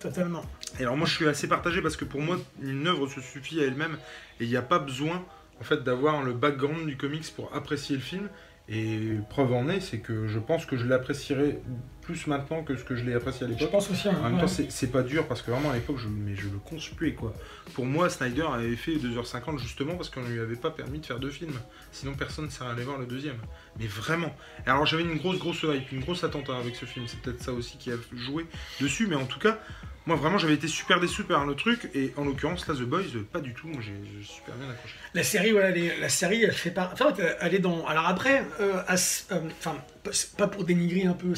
Totalement. 0.00 0.42
Et 0.78 0.82
alors 0.82 0.96
moi 0.96 1.06
je 1.06 1.14
suis 1.14 1.26
assez 1.28 1.48
partagé 1.48 1.82
parce 1.82 1.96
que 1.96 2.04
pour 2.04 2.20
moi 2.20 2.38
une 2.62 2.86
œuvre 2.86 3.06
se 3.06 3.20
suffit 3.20 3.60
à 3.60 3.64
elle-même 3.66 3.96
et 4.40 4.44
il 4.44 4.48
n'y 4.48 4.56
a 4.56 4.62
pas 4.62 4.78
besoin 4.78 5.24
en 5.60 5.64
fait 5.64 5.82
d'avoir 5.84 6.22
le 6.22 6.32
background 6.32 6.86
du 6.86 6.96
comics 6.96 7.30
pour 7.36 7.54
apprécier 7.54 7.96
le 7.96 8.02
film. 8.02 8.28
Et 8.68 9.16
preuve 9.28 9.52
en 9.52 9.68
est, 9.68 9.80
c'est 9.80 9.98
que 9.98 10.28
je 10.28 10.38
pense 10.38 10.66
que 10.66 10.76
je 10.76 10.86
l'apprécierai 10.86 11.60
plus 12.00 12.28
maintenant 12.28 12.62
que 12.62 12.76
ce 12.76 12.84
que 12.84 12.94
je 12.94 13.04
l'ai 13.04 13.12
apprécié 13.12 13.44
à 13.44 13.48
Je 13.48 13.54
l'époque. 13.54 13.72
pense 13.72 13.90
aussi. 13.90 14.08
hein, 14.08 14.14
En 14.20 14.22
même 14.30 14.34
ouais. 14.36 14.40
temps, 14.42 14.46
c'est 14.46 14.90
pas 14.92 15.02
dur 15.02 15.26
parce 15.26 15.42
que 15.42 15.50
vraiment 15.50 15.72
à 15.72 15.74
l'époque, 15.74 15.98
je, 15.98 16.06
mais 16.06 16.36
je 16.36 16.44
le 16.48 16.58
conspuais 16.64 17.12
quoi. 17.12 17.34
Pour 17.74 17.84
moi, 17.86 18.08
Snyder 18.08 18.44
avait 18.54 18.76
fait 18.76 18.92
2h50 18.94 19.58
justement 19.58 19.96
parce 19.96 20.10
qu'on 20.10 20.22
lui 20.22 20.38
avait 20.38 20.54
pas 20.56 20.70
permis 20.70 21.00
de 21.00 21.06
faire 21.06 21.18
deux 21.18 21.30
films. 21.30 21.58
Sinon, 21.90 22.14
personne 22.14 22.46
ne 22.46 22.50
serait 22.50 22.70
allé 22.70 22.84
voir 22.84 22.98
le 22.98 23.06
deuxième. 23.06 23.36
Mais 23.80 23.88
vraiment. 23.88 24.34
Alors, 24.64 24.86
j'avais 24.86 25.02
une 25.02 25.16
grosse, 25.18 25.38
grosse 25.40 25.64
hype, 25.64 25.90
une 25.90 26.00
grosse 26.00 26.22
attente 26.22 26.48
hein, 26.48 26.58
avec 26.60 26.76
ce 26.76 26.86
film. 26.86 27.06
C'est 27.08 27.20
peut-être 27.20 27.42
ça 27.42 27.52
aussi 27.52 27.76
qui 27.78 27.90
a 27.90 27.96
joué 28.14 28.46
dessus. 28.80 29.08
Mais 29.08 29.16
en 29.16 29.26
tout 29.26 29.40
cas, 29.40 29.58
moi 30.06 30.16
vraiment, 30.16 30.38
j'avais 30.38 30.54
été 30.54 30.66
super 30.68 30.98
déçu 31.00 31.22
par 31.24 31.46
le 31.46 31.54
truc. 31.54 31.88
Et 31.94 32.12
en 32.16 32.24
l'occurrence, 32.24 32.66
là, 32.66 32.74
The 32.74 32.82
Boys, 32.82 33.02
pas 33.32 33.40
du 33.40 33.54
tout. 33.54 33.68
Moi, 33.68 33.80
j'ai 33.80 33.92
super 34.24 34.54
bien 34.56 34.68
accroché. 34.70 34.94
La 35.14 35.22
série, 35.22 35.52
voilà, 35.52 35.70
les- 35.70 35.96
la 36.00 36.08
série, 36.08 36.42
elle 36.42 36.52
fait 36.52 36.70
pas. 36.70 36.90
Enfin, 36.92 37.12
elle 37.40 37.54
est 37.54 37.58
dans. 37.60 37.86
Alors 37.86 38.08
après, 38.08 38.44
euh, 38.60 38.82
as- 38.88 39.26
euh, 39.30 39.38
enfin, 39.60 39.76
pas- 40.36 40.48
pour 40.48 40.64
dénigrer 40.64 41.04
un 41.04 41.12
peu 41.12 41.28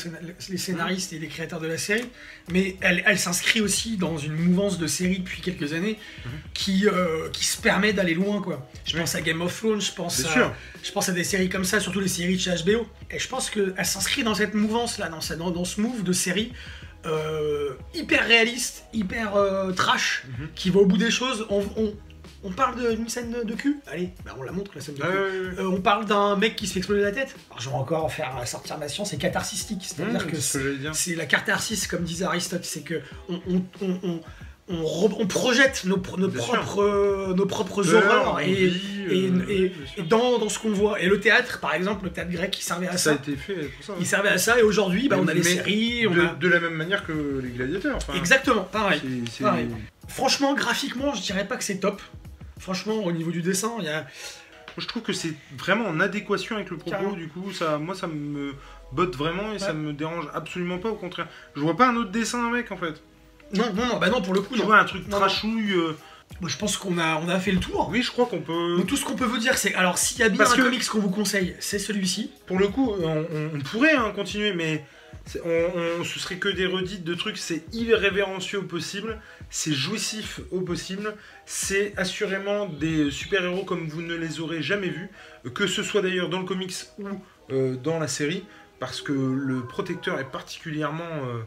les 0.48 0.57
scénaristes 0.57 1.12
et 1.12 1.18
les 1.18 1.27
créateurs 1.29 1.61
de 1.61 1.66
la 1.66 1.77
série, 1.77 2.09
mais 2.50 2.77
elle, 2.81 3.03
elle 3.07 3.18
s'inscrit 3.18 3.61
aussi 3.61 3.98
dans 3.98 4.16
une 4.16 4.33
mouvance 4.33 4.79
de 4.79 4.87
séries 4.87 5.18
depuis 5.18 5.42
quelques 5.42 5.74
années 5.74 5.98
Mhm. 6.24 6.31
qui, 6.55 6.87
euh, 6.88 7.29
qui 7.31 7.44
se 7.44 7.61
permet 7.61 7.92
d'aller 7.92 8.14
loin, 8.14 8.40
quoi. 8.40 8.66
Je 8.87 8.96
pense 8.96 9.14
à 9.14 9.20
Game 9.20 9.42
of 9.42 9.55
Thrones, 9.61 9.83
je 9.83 9.92
pense 9.92 10.24
à, 10.24 10.55
je 10.83 10.90
pense 10.92 11.09
à 11.11 11.12
des 11.12 11.24
séries 11.24 11.50
comme 11.50 11.64
ça, 11.64 11.81
surtout 11.81 12.00
les 12.00 12.09
séries 12.09 12.37
de 12.37 12.40
chez 12.40 12.50
HBO. 12.64 12.87
Et 13.11 13.18
je 13.18 13.29
pense 13.29 13.50
qu'elle 13.50 13.74
s'inscrit 13.85 14.24
dans 14.24 14.35
cette 14.35 14.55
mouvance-là, 14.55 15.11
dans, 15.11 15.37
dans, 15.37 15.50
dans 15.50 15.64
ce 15.66 15.81
move 15.83 16.03
de 16.03 16.12
série 16.14 16.53
euh, 17.06 17.70
hyper 17.94 18.26
réaliste, 18.26 18.84
hyper 18.92 19.36
euh, 19.36 19.72
trash, 19.72 20.24
Mhm. 20.38 20.48
qui 20.54 20.70
va 20.70 20.80
au 20.80 20.86
bout 20.86 20.96
des 20.98 21.10
choses. 21.10 21.46
On, 21.50 21.62
on- 21.76 21.94
on 22.46 22.52
parle 22.52 22.94
d'une 22.94 23.08
scène 23.08 23.30
de, 23.30 23.42
de 23.42 23.54
cul? 23.54 23.78
Allez, 23.86 24.10
bah 24.22 24.34
on 24.38 24.42
la 24.42 24.52
montre, 24.52 24.72
la 24.74 24.82
scène 24.82 24.96
de 24.96 25.00
cul. 25.00 25.06
Euh, 25.08 25.66
on 25.66 25.80
parle 25.80 26.04
d'un 26.04 26.36
mec 26.36 26.56
qui 26.56 26.66
se 26.66 26.74
fait 26.74 26.80
exploser 26.80 27.00
la 27.00 27.10
tête. 27.12 27.34
Alors 27.48 27.58
je 27.60 27.70
vais 27.70 27.74
encore 27.74 28.12
faire 28.12 28.46
sortir 28.46 28.76
ma 28.76 28.86
science, 28.86 29.10
c'est 29.10 29.16
catharsistique. 29.16 29.80
C'est-à-dire 29.82 30.20
Mmh, 30.26 30.30
que 30.30 30.36
c'est 30.40 30.58
ce 30.92 31.16
la 31.16 31.24
catharsis, 31.24 31.86
comme 31.86 32.02
disait 32.02 32.26
Aristote, 32.26 32.64
c'est 32.66 32.82
que 32.82 33.00
on, 33.30 33.40
on, 33.80 34.20
on, 34.68 34.83
re- 34.83 35.27
projette 35.29 35.85
nos, 35.85 35.98
propres, 35.98 36.83
euh, 36.83 37.35
nos 37.35 37.44
propres 37.46 37.83
Peur, 37.83 38.03
horreurs 38.07 38.40
et, 38.40 38.72
euh, 39.11 39.44
et- 39.48 39.72
et 39.98 40.03
dans, 40.03 40.38
dans 40.38 40.48
ce 40.48 40.59
qu'on 40.59 40.70
voit. 40.70 41.00
Et 41.00 41.07
le 41.07 41.20
théâtre, 41.20 41.61
par 41.61 41.74
exemple, 41.74 42.05
le 42.05 42.11
théâtre 42.11 42.31
grec, 42.31 42.59
il 42.59 42.62
servait 42.62 42.88
à 42.88 42.96
ça 42.96 43.11
a 43.11 43.12
ça. 43.14 43.20
été 43.20 43.37
fait 43.37 43.55
pour 43.55 43.85
ça. 43.85 43.92
hein. 43.92 43.96
Il 44.00 44.07
servait 44.07 44.31
à 44.31 44.38
ça, 44.38 44.59
et 44.59 44.62
aujourd'hui, 44.62 45.09
bah, 45.09 45.16
on 45.20 45.29
a 45.29 45.35
les 45.35 45.42
séries, 45.42 46.07
on 46.09 46.14
de, 46.14 46.20
a... 46.22 46.35
de 46.35 46.48
la 46.48 46.61
même 46.61 46.74
manière 46.74 47.07
que 47.07 47.12
les 47.42 47.50
gladiateurs. 47.50 47.96
enfin, 47.96 48.14
Exactement, 48.14 48.62
pareil. 48.64 49.03
Franchement, 50.09 50.55
graphiquement, 50.55 51.14
je 51.14 51.22
dirais 51.22 51.46
pas 51.46 51.57
que 51.57 51.64
c'est 51.64 51.79
top. 51.81 52.00
Franchement, 52.59 53.05
au 53.05 53.12
niveau 53.12 53.31
du 53.31 53.42
dessin, 53.42 53.72
il 53.81 53.85
y 53.85 53.88
a... 53.88 54.07
Je 54.77 54.87
trouve 54.87 55.03
que 55.03 55.12
c'est 55.12 55.35
vraiment 55.57 55.87
en 55.87 56.00
adéquation 56.00 56.57
avec 56.57 56.68
le 56.70 56.77
propos, 56.79 56.90
Carrément. 56.96 57.12
du 57.12 57.29
coup, 57.29 57.53
ça, 57.53 57.79
moi 57.79 57.94
ça 57.94 58.09
me 58.09 58.55
botte 58.90 59.14
vraiment 59.14 59.53
et 59.53 59.59
ça 59.61 59.68
Ouais. 59.68 59.74
me 59.74 59.92
dérange 59.92 60.27
absolument 60.35 60.79
pas, 60.79 60.88
au 60.88 60.96
contraire. 60.96 61.29
Je 61.55 61.61
vois 61.61 61.77
pas 61.77 61.88
un 61.88 61.94
autre 61.96 62.11
dessin, 62.11 62.50
mec, 62.50 62.72
en 62.72 62.77
fait. 62.77 63.00
Non, 63.52 63.72
non, 63.74 63.87
non, 63.87 63.98
bah 63.98 64.09
non, 64.09 64.22
pour 64.22 64.35
le 64.35 64.40
coup, 64.40 64.54
Tu 64.54 64.61
non. 64.61 64.66
vois 64.66 64.78
un 64.78 64.85
truc 64.85 65.07
Non, 65.09 65.18
trashouille. 65.18 65.72
euh, 65.72 65.96
Moi, 66.40 66.48
je 66.50 66.57
pense 66.57 66.76
qu'on 66.76 66.98
a, 66.98 67.16
on 67.18 67.28
a 67.28 67.38
fait 67.38 67.52
le 67.52 67.61
tour. 67.61 67.88
Oui, 67.92 68.02
je 68.02 68.11
crois 68.11 68.26
qu'on 68.26 68.40
peut. 68.40 68.76
Donc 68.78 68.87
tout 68.87 68.96
ce 68.96 69.04
qu'on 69.04 69.14
peut 69.14 69.24
vous 69.26 69.38
dire, 69.38 69.57
c'est... 69.59 69.74
Alors, 69.74 69.98
s'il 69.98 70.18
y 70.18 70.22
a 70.22 70.28
bien 70.28 70.38
Parce 70.38 70.52
un 70.54 70.57
que- 70.57 70.62
comics 70.62 70.85
qu'on 70.88 70.98
vous 70.98 71.11
conseille, 71.11 71.54
c'est 71.61 71.78
celui-ci. 71.78 72.30
Pour 72.46 72.59
le 72.59 72.68
coup, 72.68 72.90
on, 72.98 73.18
on- 73.18 73.50
on 73.54 73.61
pourrait 73.61 73.92
hein, 73.94 74.11
continuer, 74.16 74.52
mais 74.54 74.85
c'est- 75.26 75.40
on, 75.44 76.00
on- 76.00 76.04
ce 76.04 76.18
serait 76.18 76.37
que 76.38 76.48
des 76.48 76.66
redites 76.66 77.04
de 77.04 77.14
trucs. 77.14 77.37
C'est 77.38 77.62
irrévérencieux 77.74 78.59
au 78.61 78.62
possible, 78.62 79.20
c'est 79.50 79.72
jouissif 79.74 80.40
au 80.50 80.61
possible, 80.62 81.14
c'est 81.46 81.92
assurément 81.96 82.66
des 82.66 83.11
super-héros 83.12 83.64
comme 83.64 83.87
vous 83.87 84.02
ne 84.02 84.14
les 84.16 84.40
aurez 84.40 84.62
jamais 84.62 84.88
vus, 84.88 85.11
que 85.54 85.66
ce 85.68 85.83
soit 85.85 86.02
d'ailleurs 86.02 86.30
dans 86.30 86.40
le 86.40 86.46
comics 86.46 86.74
ou 86.98 87.07
euh, 87.52 87.76
dans 87.76 87.98
la 88.00 88.09
série, 88.09 88.44
parce 88.80 89.00
que 89.02 89.12
le 89.12 89.61
protecteur 89.66 90.18
est 90.18 90.30
particulièrement 90.33 91.04
euh, 91.26 91.42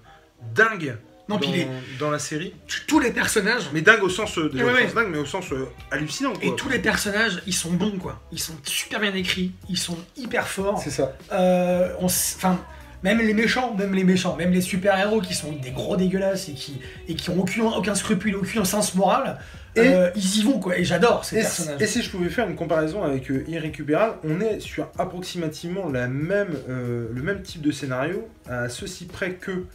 dingue 0.55 0.97
Non, 1.29 1.37
dans, 1.37 1.51
les- 1.51 1.67
dans 1.99 2.09
la 2.09 2.19
série. 2.19 2.53
tous 2.87 2.99
les 2.99 3.11
personnages... 3.11 3.63
Mais 3.73 3.81
dingue 3.81 4.01
au 4.03 4.09
sens, 4.09 4.37
euh, 4.37 4.49
déjà 4.49 4.63
Ouais, 4.65 4.71
au 4.71 4.75
ouais. 4.75 4.83
sens 4.85 4.93
dingue, 4.95 5.09
mais 5.11 5.17
au 5.17 5.25
sens 5.25 5.51
euh, 5.51 5.65
hallucinant. 5.91 6.31
Quoi. 6.33 6.43
Et 6.43 6.55
tous 6.55 6.69
les 6.69 6.79
personnages, 6.79 7.41
ils 7.45 7.53
sont 7.53 7.71
bons, 7.71 7.97
quoi. 7.97 8.21
Ils 8.31 8.39
sont 8.39 8.53
super 8.63 8.99
bien 9.01 9.13
écrits, 9.13 9.51
ils 9.69 9.77
sont 9.77 9.97
hyper 10.15 10.47
forts. 10.47 10.79
C'est 10.81 10.89
ça. 10.89 11.13
Euh, 11.33 11.93
on 11.99 12.05
Enfin, 12.05 12.59
même 13.03 13.19
les 13.19 13.33
méchants, 13.33 13.75
même 13.75 13.93
les 13.93 14.03
méchants, 14.05 14.35
même 14.37 14.51
les 14.51 14.61
super-héros 14.61 15.19
qui 15.21 15.33
sont 15.33 15.51
des 15.51 15.71
gros 15.71 15.97
dégueulasses 15.97 16.47
et 16.49 16.53
qui, 16.53 16.79
et 17.09 17.15
qui 17.15 17.29
ont 17.29 17.39
aucun, 17.41 17.63
aucun 17.63 17.93
scrupule, 17.95 18.35
aucun 18.37 18.63
sens 18.63 18.95
moral, 18.95 19.37
Et- 19.75 19.81
euh, 19.81 20.09
ils 20.15 20.37
y 20.39 20.43
vont, 20.43 20.59
quoi. 20.59 20.77
Et 20.77 20.83
j'adore 20.85 21.25
ces 21.25 21.35
Et, 21.37 21.41
personnages. 21.41 21.81
et 21.81 21.85
si 21.87 22.01
je 22.01 22.09
pouvais 22.09 22.29
faire 22.29 22.47
une 22.49 22.55
comparaison 22.55 23.03
avec 23.03 23.29
Irrécupérable, 23.47 24.15
on 24.23 24.39
est 24.39 24.59
sur 24.61 24.87
approximativement 24.97 25.89
la 25.89 26.07
même, 26.07 26.55
le 26.67 27.21
même 27.21 27.41
type 27.41 27.61
de 27.61 27.71
scénario, 27.71 28.27
à 28.49 28.69
ceci 28.69 29.05
près 29.05 29.33
que 29.33 29.65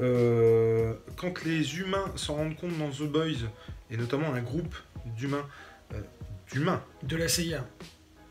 euh, 0.00 0.94
quand 1.16 1.44
les 1.44 1.78
humains 1.78 2.12
s'en 2.16 2.34
rendent 2.34 2.56
compte 2.56 2.76
dans 2.78 2.90
The 2.90 3.02
Boys, 3.10 3.48
et 3.90 3.96
notamment 3.96 4.32
un 4.34 4.40
groupe 4.40 4.74
d'humains, 5.16 5.46
euh, 5.94 6.00
d'humains, 6.52 6.82
De 7.02 7.16
la 7.16 7.28
CIA. 7.28 7.64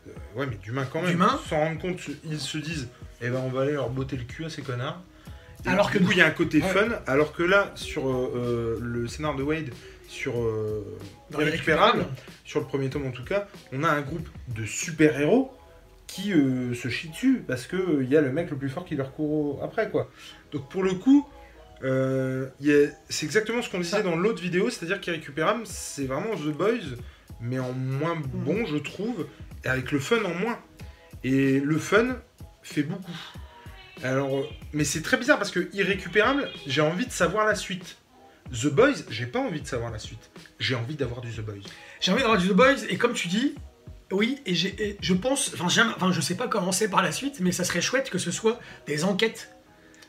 euh, 0.06 0.10
ouais 0.36 0.46
mais 0.46 0.56
d'humains 0.56 0.86
quand 0.90 1.02
même, 1.02 1.10
D'humains 1.12 1.40
s'en 1.48 1.58
rendent 1.58 1.78
compte, 1.80 1.98
ils 2.24 2.38
se 2.40 2.58
disent, 2.58 2.88
eh 3.20 3.28
ben 3.30 3.40
on 3.44 3.48
va 3.50 3.62
aller 3.62 3.72
leur 3.72 3.90
botter 3.90 4.16
le 4.16 4.24
cul 4.24 4.44
à 4.44 4.50
ces 4.50 4.62
connards. 4.62 5.02
Et 5.64 5.68
Alors 5.68 5.90
du 5.90 5.98
que 5.98 6.04
coup, 6.04 6.12
il 6.12 6.18
y 6.18 6.20
a 6.22 6.26
un 6.26 6.30
côté 6.30 6.60
Ouais. 6.62 6.68
fun, 6.68 6.88
alors 7.06 7.32
que 7.32 7.42
là, 7.42 7.72
sur 7.74 8.04
le 8.06 9.08
scénario 9.08 9.38
de 9.38 9.42
Wade, 9.42 9.70
sur 10.08 10.40
euh, 10.40 10.84
Irrécupérable. 11.32 12.06
sur 12.44 12.60
le 12.60 12.66
premier 12.66 12.88
tome 12.88 13.06
en 13.06 13.10
tout 13.10 13.24
cas, 13.24 13.48
on 13.72 13.82
a 13.82 13.88
un 13.88 14.02
groupe 14.02 14.28
de 14.48 14.64
super-héros 14.64 15.52
qui 16.06 16.32
euh, 16.32 16.72
se 16.74 16.88
chient 16.88 17.08
dessus 17.10 17.42
parce 17.48 17.66
que 17.66 17.74
euh, 17.76 18.04
il 18.04 18.08
y 18.08 18.16
a 18.16 18.20
le 18.20 18.30
mec 18.30 18.50
le 18.50 18.56
plus 18.56 18.68
fort 18.68 18.84
qui 18.84 18.94
leur 18.94 19.12
court 19.12 19.60
après 19.64 19.90
quoi. 19.90 20.08
Donc 20.52 20.68
pour 20.68 20.84
le 20.84 20.92
coup, 20.94 21.26
euh, 21.84 22.48
c'est 23.08 23.26
exactement 23.26 23.62
ce 23.62 23.70
qu'on 23.70 23.80
disait 23.80 24.02
dans 24.02 24.16
l'autre 24.16 24.42
vidéo, 24.42 24.70
c'est-à-dire 24.70 25.00
qu'Irrécupérable, 25.00 25.62
c'est 25.64 26.06
vraiment 26.06 26.34
The 26.34 26.56
Boys, 26.56 26.96
mais 27.40 27.58
en 27.58 27.72
moins 27.72 28.16
bon 28.16 28.64
je 28.66 28.76
trouve, 28.76 29.26
et 29.64 29.68
avec 29.68 29.92
le 29.92 29.98
fun 29.98 30.24
en 30.24 30.34
moins. 30.34 30.58
Et 31.24 31.60
le 31.60 31.78
fun 31.78 32.18
fait 32.62 32.82
beaucoup. 32.82 33.16
Alors, 34.02 34.44
mais 34.72 34.84
c'est 34.84 35.02
très 35.02 35.16
bizarre 35.16 35.38
parce 35.38 35.50
que 35.50 35.68
Irrécupérable, 35.72 36.48
j'ai 36.66 36.82
envie 36.82 37.06
de 37.06 37.12
savoir 37.12 37.46
la 37.46 37.54
suite. 37.54 37.96
The 38.52 38.66
Boys, 38.66 39.04
j'ai 39.08 39.26
pas 39.26 39.40
envie 39.40 39.60
de 39.60 39.66
savoir 39.66 39.90
la 39.90 39.98
suite. 39.98 40.30
J'ai 40.58 40.74
envie 40.74 40.94
d'avoir 40.94 41.20
du 41.20 41.30
The 41.30 41.40
Boys. 41.40 41.64
J'ai 42.00 42.12
envie 42.12 42.22
d'avoir 42.22 42.38
du 42.38 42.48
The 42.48 42.52
Boys, 42.52 42.84
et 42.88 42.96
comme 42.96 43.14
tu 43.14 43.28
dis, 43.28 43.54
oui, 44.12 44.40
et, 44.46 44.54
je 44.54 45.14
pense, 45.14 45.52
enfin, 45.54 45.66
enfin, 45.96 46.12
je 46.12 46.20
sais 46.20 46.36
pas 46.36 46.46
comment 46.46 46.70
c'est 46.70 46.88
par 46.88 47.02
la 47.02 47.10
suite, 47.10 47.40
mais 47.40 47.50
ça 47.50 47.64
serait 47.64 47.80
chouette 47.80 48.10
que 48.10 48.18
ce 48.18 48.30
soit 48.30 48.60
des 48.86 49.04
enquêtes, 49.04 49.55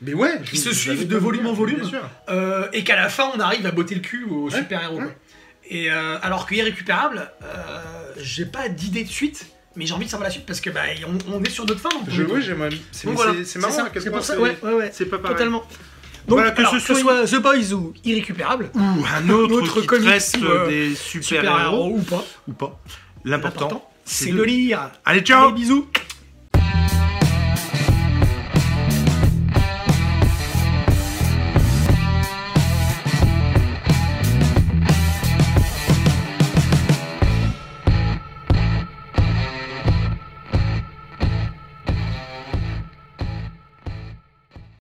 Mais 0.02 0.14
ouais, 0.14 0.40
Qui 0.46 0.58
se 0.58 0.74
suivent 0.74 1.08
de 1.08 1.18
volume 1.18 1.48
en 1.48 1.54
volume. 1.54 1.80
bien 1.80 1.90
sûr. 1.90 2.10
euh, 2.30 2.68
et 2.74 2.84
qu'à 2.84 2.96
la 2.96 3.10
fin 3.10 3.32
on 3.36 3.40
arrive 3.40 3.66
à 3.66 3.72
botter 3.72 3.96
le 3.96 4.02
cul 4.02 4.26
Ouais, 4.26 4.52
super-héros. 4.52 4.98
ouais. 4.98 5.04
quoi. 5.04 5.14
Et 5.70 5.92
euh, 5.92 6.18
alors 6.22 6.46
que 6.46 6.56
Irrécupérable, 6.56 7.30
euh, 7.44 7.82
j'ai 8.22 8.46
pas 8.46 8.70
d'idée 8.70 9.04
de 9.04 9.10
suite, 9.10 9.48
mais 9.76 9.86
j'ai 9.86 9.94
envie 9.94 10.06
de 10.06 10.10
savoir 10.12 10.26
la 10.28 10.32
suite 10.32 10.46
parce 10.46 10.62
que 10.62 10.70
bah, 10.70 10.82
on, 11.08 11.34
on 11.34 11.44
est 11.44 11.50
sur 11.50 11.66
d'autres 11.66 11.82
fins. 11.82 11.90
donc 11.90 12.06
Je, 12.10 12.24
ouais, 12.24 12.42
j'aimerais. 12.42 12.70
C'est 12.92 13.08
voilà, 13.10 13.34
marrant 13.58 13.74
ça, 13.74 13.86
à 13.86 13.90
quel 13.90 14.02
c'est 14.02 14.10
point 14.10 14.20
pour 14.20 14.26
ça, 14.26 14.34
c'est- 14.36 14.40
ouais, 14.40 14.58
ouais, 14.64 14.90
c'est 14.94 15.06
pas 15.08 15.18
pareil. 15.18 15.36
Totalement. 15.36 15.64
Donc, 16.28 16.40
Voilà, 16.40 16.52
que 16.52 16.60
alors, 16.60 16.74
ce 16.74 16.78
que 16.88 16.94
ce 16.94 17.00
soit- 17.02 17.26
The 17.26 17.42
Boys 17.42 17.74
ou 17.74 17.94
Irrécupérable, 18.04 18.70
Ou 18.76 18.80
un 18.82 19.30
autre, 19.30 19.54
Autre 19.62 19.82
qui 19.82 19.88
comics 19.88 20.06
traite 20.08 20.38
ou, 20.38 20.68
des 20.70 20.94
super-héros 20.96 21.56
super-héros 21.56 21.90
ou 21.98 22.02
pas, 22.02 22.26
ou 22.50 22.54
pas. 22.54 22.80
L'important, 23.26 23.62
l'important, 23.68 23.92
c'est 24.06 24.32
de 24.32 24.44
lire. 24.44 24.92
Allez, 25.06 25.22
ciao 25.22 25.46
Allez, 25.48 25.54
bisous 25.56 25.88